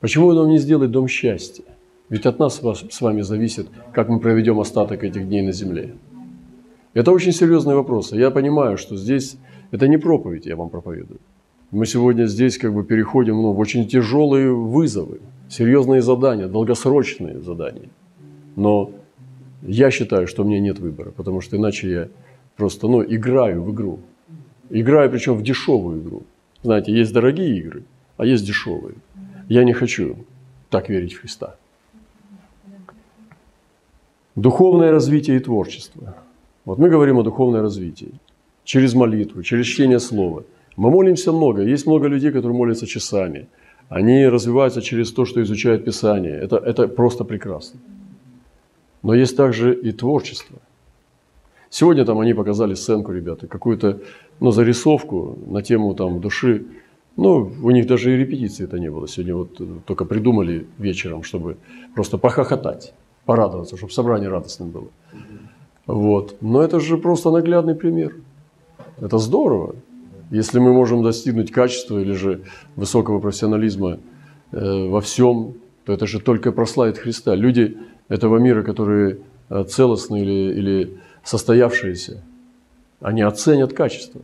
Почему 0.00 0.32
нам 0.32 0.48
не 0.48 0.58
сделать 0.58 0.90
дом 0.90 1.08
счастья? 1.08 1.64
Ведь 2.10 2.26
от 2.26 2.38
нас 2.38 2.60
с 2.90 3.00
вами 3.00 3.22
зависит, 3.22 3.68
как 3.92 4.08
мы 4.08 4.20
проведем 4.20 4.60
остаток 4.60 5.02
этих 5.02 5.26
дней 5.26 5.42
на 5.42 5.52
земле. 5.52 5.94
Это 6.92 7.10
очень 7.10 7.32
серьезный 7.32 7.74
вопрос. 7.74 8.12
Я 8.12 8.30
понимаю, 8.30 8.76
что 8.76 8.96
здесь 8.96 9.36
это 9.70 9.88
не 9.88 9.96
проповедь, 9.96 10.46
я 10.46 10.56
вам 10.56 10.68
проповедую. 10.68 11.18
Мы 11.70 11.86
сегодня 11.86 12.26
здесь 12.26 12.58
как 12.58 12.72
бы 12.72 12.84
переходим 12.84 13.42
ну, 13.42 13.52
в 13.52 13.58
очень 13.58 13.86
тяжелые 13.88 14.52
вызовы, 14.52 15.20
серьезные 15.48 16.02
задания, 16.02 16.46
долгосрочные 16.46 17.40
задания. 17.40 17.88
Но 18.56 18.92
Я 19.66 19.90
считаю, 19.90 20.26
что 20.26 20.42
у 20.42 20.46
меня 20.46 20.60
нет 20.60 20.78
выбора, 20.78 21.10
потому 21.10 21.40
что 21.40 21.56
иначе 21.56 21.90
я 21.90 22.08
просто 22.56 22.86
ну, 22.86 23.02
играю 23.02 23.62
в 23.62 23.72
игру. 23.72 24.00
Играю 24.68 25.10
причем 25.10 25.34
в 25.34 25.42
дешевую 25.42 26.02
игру. 26.02 26.22
Знаете, 26.62 26.92
есть 26.92 27.12
дорогие 27.12 27.56
игры, 27.58 27.84
а 28.18 28.26
есть 28.26 28.46
дешевые. 28.46 28.94
Я 29.48 29.64
не 29.64 29.72
хочу 29.72 30.16
так 30.68 30.88
верить 30.90 31.14
в 31.14 31.20
Христа. 31.20 31.56
Духовное 34.36 34.90
развитие 34.90 35.36
и 35.36 35.40
творчество. 35.40 36.14
Вот 36.64 36.78
мы 36.78 36.90
говорим 36.90 37.18
о 37.18 37.22
духовном 37.22 37.62
развитии. 37.62 38.12
Через 38.64 38.94
молитву, 38.94 39.42
через 39.42 39.66
чтение 39.66 40.00
слова. 40.00 40.44
Мы 40.76 40.90
молимся 40.90 41.32
много. 41.32 41.62
Есть 41.62 41.86
много 41.86 42.08
людей, 42.08 42.30
которые 42.30 42.56
молятся 42.56 42.86
часами. 42.86 43.46
Они 43.88 44.26
развиваются 44.26 44.82
через 44.82 45.12
то, 45.12 45.24
что 45.24 45.40
изучают 45.42 45.84
Писание. 45.84 46.34
Это, 46.34 46.56
это 46.56 46.88
просто 46.88 47.24
прекрасно. 47.24 47.80
Но 49.02 49.14
есть 49.14 49.36
также 49.36 49.74
и 49.74 49.92
творчество. 49.92 50.58
Сегодня 51.70 52.04
там 52.04 52.18
они 52.18 52.34
показали 52.34 52.74
сценку, 52.74 53.12
ребята, 53.12 53.46
какую-то 53.46 54.00
ну, 54.40 54.50
зарисовку 54.52 55.38
на 55.46 55.62
тему 55.62 55.94
там, 55.94 56.20
души. 56.20 56.64
Ну, 57.16 57.52
у 57.62 57.70
них 57.70 57.86
даже 57.86 58.14
и 58.14 58.16
репетиции 58.16 58.64
это 58.64 58.78
не 58.78 58.90
было. 58.90 59.06
Сегодня 59.06 59.34
вот 59.34 59.84
только 59.84 60.04
придумали 60.04 60.66
вечером, 60.78 61.22
чтобы 61.22 61.56
просто 61.94 62.18
похохотать, 62.18 62.94
порадоваться, 63.24 63.76
чтобы 63.76 63.92
собрание 63.92 64.28
радостным 64.28 64.70
было. 64.70 64.88
Вот. 65.86 66.36
Но 66.40 66.62
это 66.62 66.80
же 66.80 66.96
просто 66.96 67.30
наглядный 67.30 67.74
пример. 67.74 68.14
Это 69.00 69.18
здорово. 69.18 69.74
Если 70.30 70.58
мы 70.58 70.72
можем 70.72 71.02
достигнуть 71.02 71.50
качества 71.50 71.98
или 71.98 72.12
же 72.12 72.42
высокого 72.76 73.20
профессионализма 73.20 73.98
э, 74.52 74.88
во 74.88 75.00
всем, 75.00 75.54
то 75.84 75.92
это 75.92 76.06
же 76.06 76.20
только 76.20 76.52
прославит 76.52 76.98
Христа. 76.98 77.34
Люди 77.34 77.76
этого 78.08 78.38
мира, 78.38 78.62
которые 78.62 79.18
э, 79.50 79.64
целостны 79.64 80.20
или, 80.22 80.58
или 80.58 80.98
состоявшиеся, 81.22 82.22
они 83.00 83.22
оценят 83.22 83.72
качество. 83.72 84.22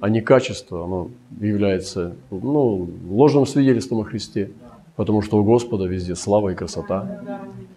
А 0.00 0.08
не 0.08 0.20
качество, 0.20 0.84
оно 0.84 1.10
является 1.40 2.14
ну, 2.30 2.88
ложным 3.08 3.46
свидетельством 3.46 4.00
о 4.00 4.04
Христе. 4.04 4.50
Потому 4.96 5.22
что 5.22 5.38
у 5.38 5.44
Господа 5.44 5.86
везде 5.86 6.14
слава 6.14 6.50
и 6.50 6.54
красота. 6.54 7.20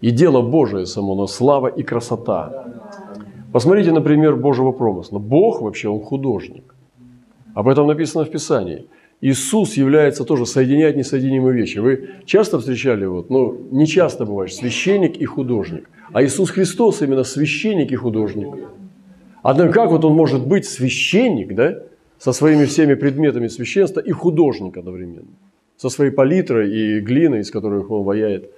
И 0.01 0.11
дело 0.11 0.41
Божие 0.41 0.85
само, 0.85 1.15
но 1.15 1.27
слава 1.27 1.67
и 1.67 1.81
красота. 1.81 2.73
Посмотрите, 3.51 3.91
например, 3.91 4.35
Божьего 4.35 4.71
промысла. 4.71 5.17
Бог 5.17 5.61
вообще, 5.61 5.87
Он 5.87 6.01
художник. 6.01 6.74
Об 7.55 7.69
этом 7.69 7.87
написано 7.87 8.25
в 8.25 8.29
Писании. 8.29 8.85
Иисус 9.21 9.77
является 9.77 10.25
тоже 10.25 10.45
соединять 10.45 10.97
несоединимые 10.97 11.55
вещи. 11.55 11.79
Вы 11.79 12.09
часто 12.25 12.59
встречали, 12.59 13.05
вот, 13.05 13.29
ну, 13.29 13.57
не 13.71 13.87
часто 13.87 14.25
бывает, 14.25 14.53
священник 14.53 15.17
и 15.17 15.25
художник. 15.25 15.89
А 16.11 16.21
Иисус 16.21 16.51
Христос 16.51 17.01
именно 17.01 17.23
священник 17.23 17.91
и 17.91 17.95
художник. 17.95 18.53
Однако 19.41 19.73
как 19.73 19.89
вот 19.89 20.03
он 20.03 20.13
может 20.13 20.45
быть 20.45 20.65
священник, 20.65 21.55
да, 21.55 21.79
со 22.19 22.33
своими 22.33 22.65
всеми 22.65 22.93
предметами 22.95 23.47
священства 23.47 24.01
и 24.01 24.11
художник 24.11 24.77
одновременно? 24.77 25.29
Со 25.77 25.89
своей 25.89 26.11
палитрой 26.11 26.69
и 26.69 26.99
глиной, 26.99 27.39
из 27.39 27.51
которых 27.51 27.89
он 27.89 28.03
ваяет 28.03 28.51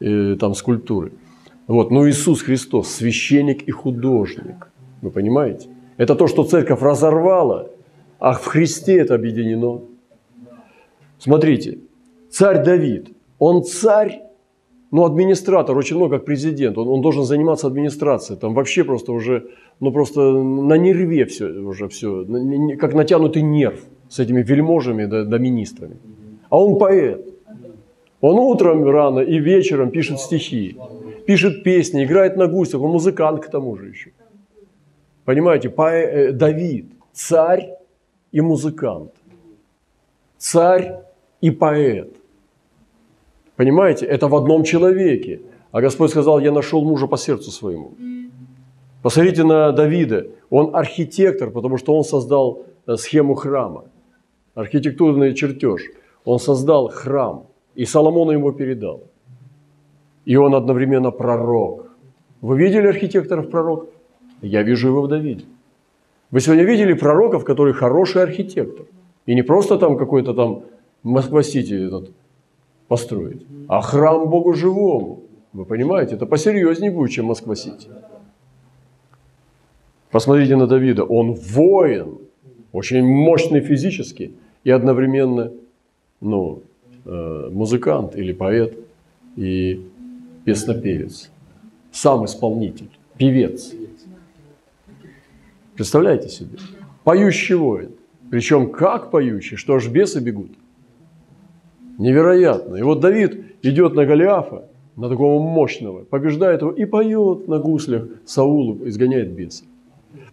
и, 0.00 0.36
там 0.38 0.54
скульптуры. 0.54 1.12
Вот, 1.66 1.90
но 1.90 2.06
Иисус 2.08 2.42
Христос 2.42 2.90
священник 2.90 3.62
и 3.62 3.70
художник. 3.70 4.68
Вы 5.00 5.10
понимаете? 5.10 5.68
Это 5.96 6.14
то, 6.14 6.26
что 6.26 6.44
церковь 6.44 6.82
разорвала, 6.82 7.70
а 8.24 8.32
в 8.32 8.46
Христе 8.46 9.00
это 9.00 9.14
объединено. 9.16 9.82
Смотрите, 11.18 11.80
царь 12.30 12.64
Давид, 12.64 13.10
он 13.38 13.64
царь, 13.64 14.22
ну, 14.90 15.04
администратор, 15.04 15.76
очень 15.76 15.96
много 15.96 16.16
как 16.16 16.24
президент, 16.24 16.78
он, 16.78 16.88
он 16.88 17.02
должен 17.02 17.24
заниматься 17.24 17.66
администрацией, 17.66 18.38
там 18.38 18.54
вообще 18.54 18.82
просто 18.82 19.12
уже, 19.12 19.50
ну, 19.78 19.92
просто 19.92 20.20
на 20.32 20.78
нерве 20.78 21.26
все, 21.26 21.48
уже 21.48 21.88
все, 21.88 22.24
как 22.80 22.94
натянутый 22.94 23.42
нерв 23.42 23.80
с 24.08 24.18
этими 24.18 24.42
вельможами 24.42 25.04
да, 25.04 25.24
да 25.24 25.36
министрами. 25.36 25.98
А 26.48 26.58
он 26.58 26.78
поэт. 26.78 27.28
Он 28.22 28.38
утром 28.38 28.88
рано 28.88 29.20
и 29.20 29.38
вечером 29.38 29.90
пишет 29.90 30.18
стихи, 30.18 30.78
пишет 31.26 31.62
песни, 31.62 32.04
играет 32.04 32.38
на 32.38 32.46
гусях, 32.46 32.80
он 32.80 32.92
музыкант 32.92 33.44
к 33.44 33.50
тому 33.50 33.76
же 33.76 33.88
еще. 33.88 34.12
Понимаете, 35.26 35.68
поэ... 35.68 36.28
Э, 36.28 36.32
Давид, 36.32 36.86
царь 37.12 37.83
и 38.34 38.40
музыкант. 38.40 39.12
Царь 40.38 41.04
и 41.40 41.50
поэт. 41.50 42.16
Понимаете, 43.56 44.06
это 44.06 44.26
в 44.26 44.34
одном 44.34 44.64
человеке. 44.64 45.40
А 45.70 45.80
Господь 45.80 46.10
сказал, 46.10 46.40
я 46.40 46.50
нашел 46.50 46.84
мужа 46.84 47.06
по 47.06 47.16
сердцу 47.16 47.50
своему. 47.52 47.92
Посмотрите 49.02 49.44
на 49.44 49.70
Давида. 49.70 50.26
Он 50.50 50.74
архитектор, 50.74 51.50
потому 51.50 51.78
что 51.78 51.96
он 51.96 52.02
создал 52.02 52.64
э, 52.86 52.96
схему 52.96 53.34
храма. 53.34 53.84
Архитектурный 54.54 55.34
чертеж. 55.34 55.82
Он 56.24 56.38
создал 56.38 56.88
храм. 56.88 57.46
И 57.76 57.84
Соломон 57.84 58.32
ему 58.32 58.52
передал. 58.52 59.04
И 60.24 60.36
он 60.36 60.54
одновременно 60.54 61.12
пророк. 61.12 61.86
Вы 62.40 62.58
видели 62.58 62.88
архитекторов-пророков? 62.88 63.90
Я 64.42 64.62
вижу 64.62 64.88
его 64.88 65.02
в 65.02 65.08
Давиде. 65.08 65.44
Вы 66.34 66.40
сегодня 66.40 66.64
видели 66.64 66.94
пророков, 66.94 67.44
которые 67.44 67.74
хороший 67.74 68.20
архитектор. 68.20 68.86
И 69.24 69.36
не 69.36 69.42
просто 69.42 69.78
там 69.78 69.96
какой-то 69.96 70.34
там 70.34 70.64
Москва-Сити 71.04 71.86
этот 71.86 72.10
построить, 72.88 73.46
а 73.68 73.80
храм 73.80 74.28
Богу 74.28 74.52
живому. 74.52 75.22
Вы 75.52 75.64
понимаете, 75.64 76.16
это 76.16 76.26
посерьезнее 76.26 76.90
будет, 76.90 77.12
чем 77.12 77.26
Москва-Сити. 77.26 77.86
Посмотрите 80.10 80.56
на 80.56 80.66
Давида. 80.66 81.04
Он 81.04 81.34
воин, 81.34 82.18
очень 82.72 83.04
мощный 83.04 83.60
физически 83.60 84.32
и 84.64 84.70
одновременно 84.70 85.52
ну, 86.20 86.62
э, 87.04 87.48
музыкант 87.52 88.16
или 88.16 88.32
поэт 88.32 88.76
и 89.36 89.86
песнопевец. 90.44 91.30
Сам 91.92 92.24
исполнитель, 92.24 92.90
певец. 93.18 93.72
Представляете 95.74 96.28
себе? 96.28 96.58
Поющий 97.04 97.56
воин. 97.56 97.90
Причем 98.30 98.70
как 98.70 99.10
поющий, 99.10 99.56
что 99.56 99.74
аж 99.74 99.88
бесы 99.88 100.20
бегут. 100.20 100.52
Невероятно. 101.98 102.76
И 102.76 102.82
вот 102.82 103.00
Давид 103.00 103.44
идет 103.62 103.94
на 103.94 104.06
Голиафа, 104.06 104.64
на 104.96 105.08
такого 105.08 105.42
мощного, 105.42 106.04
побеждает 106.04 106.62
его 106.62 106.70
и 106.70 106.84
поет 106.84 107.48
на 107.48 107.58
гуслях 107.58 108.04
Саулу, 108.24 108.86
изгоняет 108.88 109.32
беса. 109.32 109.64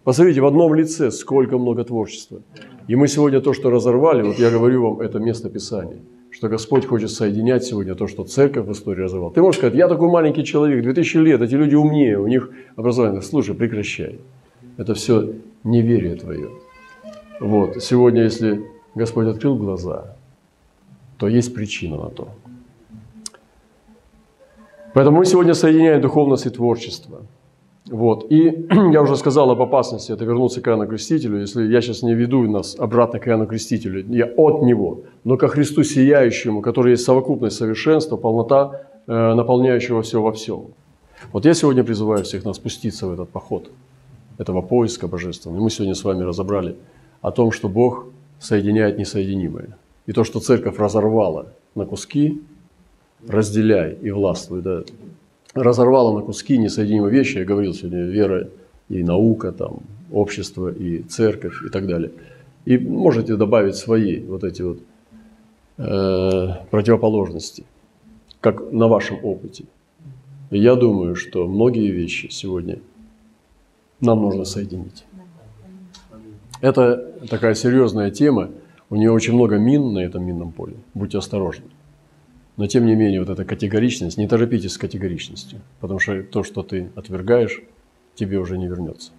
Посмотрите, 0.04 0.40
в 0.40 0.46
одном 0.46 0.74
лице 0.74 1.10
сколько 1.10 1.58
много 1.58 1.84
творчества. 1.84 2.42
И 2.88 2.96
мы 2.96 3.08
сегодня 3.08 3.40
то, 3.40 3.52
что 3.52 3.70
разорвали, 3.70 4.22
вот 4.22 4.38
я 4.38 4.50
говорю 4.50 4.82
вам, 4.82 5.00
это 5.00 5.18
место 5.18 5.48
Писания, 5.48 5.98
что 6.30 6.48
Господь 6.48 6.86
хочет 6.86 7.10
соединять 7.10 7.64
сегодня 7.64 7.94
то, 7.94 8.06
что 8.08 8.24
церковь 8.24 8.66
в 8.66 8.72
истории 8.72 9.02
разорвала. 9.02 9.32
Ты 9.32 9.42
можешь 9.42 9.58
сказать, 9.58 9.76
я 9.76 9.88
такой 9.88 10.08
маленький 10.08 10.44
человек, 10.44 10.82
2000 10.82 11.16
лет, 11.18 11.42
эти 11.42 11.54
люди 11.54 11.74
умнее, 11.74 12.18
у 12.18 12.26
них 12.26 12.50
образование. 12.76 13.22
Слушай, 13.22 13.54
прекращай. 13.54 14.18
Это 14.76 14.94
все 14.94 15.34
неверие 15.64 16.16
твое. 16.16 16.50
Вот. 17.40 17.82
Сегодня, 17.82 18.22
если 18.22 18.64
Господь 18.94 19.26
открыл 19.26 19.56
глаза, 19.56 20.16
то 21.18 21.28
есть 21.28 21.54
причина 21.54 21.96
на 21.96 22.10
то. 22.10 22.28
Поэтому 24.94 25.18
мы 25.18 25.24
сегодня 25.24 25.54
соединяем 25.54 26.00
духовность 26.00 26.46
и 26.46 26.50
творчество. 26.50 27.22
Вот. 27.86 28.30
И 28.30 28.66
я 28.92 29.02
уже 29.02 29.16
сказал 29.16 29.50
об 29.50 29.60
опасности 29.60 30.12
это 30.12 30.24
вернуться 30.24 30.60
к 30.60 30.68
Иоанну 30.68 30.86
Крестителю. 30.86 31.40
Если 31.40 31.64
я 31.64 31.80
сейчас 31.80 32.02
не 32.02 32.14
веду 32.14 32.42
нас 32.50 32.76
обратно 32.78 33.18
к 33.18 33.28
Иоанну 33.28 33.46
Крестителю, 33.46 34.04
я 34.08 34.26
от 34.26 34.62
Него, 34.62 35.02
но 35.24 35.36
ко 35.36 35.48
Христу 35.48 35.82
Сияющему, 35.82 36.62
который 36.62 36.92
есть 36.92 37.04
совокупность 37.04 37.56
совершенства, 37.56 38.16
полнота, 38.16 38.82
э, 39.06 39.34
наполняющего 39.34 40.02
все 40.02 40.20
во 40.20 40.32
всем. 40.32 40.68
Вот 41.32 41.44
я 41.44 41.54
сегодня 41.54 41.84
призываю 41.84 42.24
всех 42.24 42.44
нас 42.44 42.56
спуститься 42.56 43.06
в 43.06 43.12
этот 43.12 43.28
поход 43.28 43.70
этого 44.42 44.60
поиска 44.60 45.08
божественного. 45.08 45.62
Мы 45.62 45.70
сегодня 45.70 45.94
с 45.94 46.04
вами 46.04 46.22
разобрали 46.22 46.76
о 47.22 47.30
том, 47.30 47.52
что 47.52 47.68
Бог 47.68 48.06
соединяет 48.38 48.98
несоединимое. 48.98 49.78
И 50.06 50.12
то, 50.12 50.24
что 50.24 50.40
церковь 50.40 50.78
разорвала 50.78 51.46
на 51.74 51.86
куски, 51.86 52.42
разделяй 53.26 53.94
и 54.02 54.10
властвуй, 54.10 54.60
да, 54.60 54.82
разорвала 55.54 56.12
на 56.18 56.20
куски 56.22 56.58
несоединимые 56.58 57.12
вещи, 57.12 57.38
я 57.38 57.44
говорил 57.44 57.72
сегодня, 57.72 58.02
вера 58.02 58.48
и 58.88 59.02
наука, 59.02 59.52
там, 59.52 59.80
общество 60.10 60.72
и 60.72 61.02
церковь 61.02 61.64
и 61.64 61.68
так 61.68 61.86
далее. 61.86 62.10
И 62.64 62.78
можете 62.78 63.36
добавить 63.36 63.76
свои 63.76 64.20
вот 64.20 64.44
эти 64.44 64.62
вот 64.62 64.78
э, 65.78 66.48
противоположности, 66.70 67.64
как 68.40 68.72
на 68.72 68.88
вашем 68.88 69.18
опыте. 69.22 69.64
И 70.50 70.58
я 70.58 70.74
думаю, 70.74 71.14
что 71.14 71.46
многие 71.46 71.90
вещи 71.90 72.28
сегодня 72.30 72.78
нам 74.02 74.20
нужно 74.20 74.44
соединить. 74.44 75.04
Это 76.60 76.96
такая 77.28 77.54
серьезная 77.54 78.10
тема, 78.10 78.50
у 78.90 78.96
нее 78.96 79.10
очень 79.10 79.32
много 79.34 79.56
мин 79.56 79.94
на 79.94 80.00
этом 80.00 80.24
минном 80.24 80.52
поле. 80.52 80.76
Будьте 80.92 81.18
осторожны. 81.18 81.64
Но 82.56 82.66
тем 82.66 82.84
не 82.84 82.94
менее, 82.94 83.20
вот 83.20 83.30
эта 83.30 83.44
категоричность, 83.44 84.18
не 84.18 84.28
торопитесь 84.28 84.72
с 84.72 84.78
категоричностью, 84.78 85.60
потому 85.80 85.98
что 85.98 86.22
то, 86.22 86.42
что 86.42 86.62
ты 86.62 86.90
отвергаешь, 86.94 87.62
тебе 88.14 88.38
уже 88.38 88.58
не 88.58 88.68
вернется. 88.68 89.12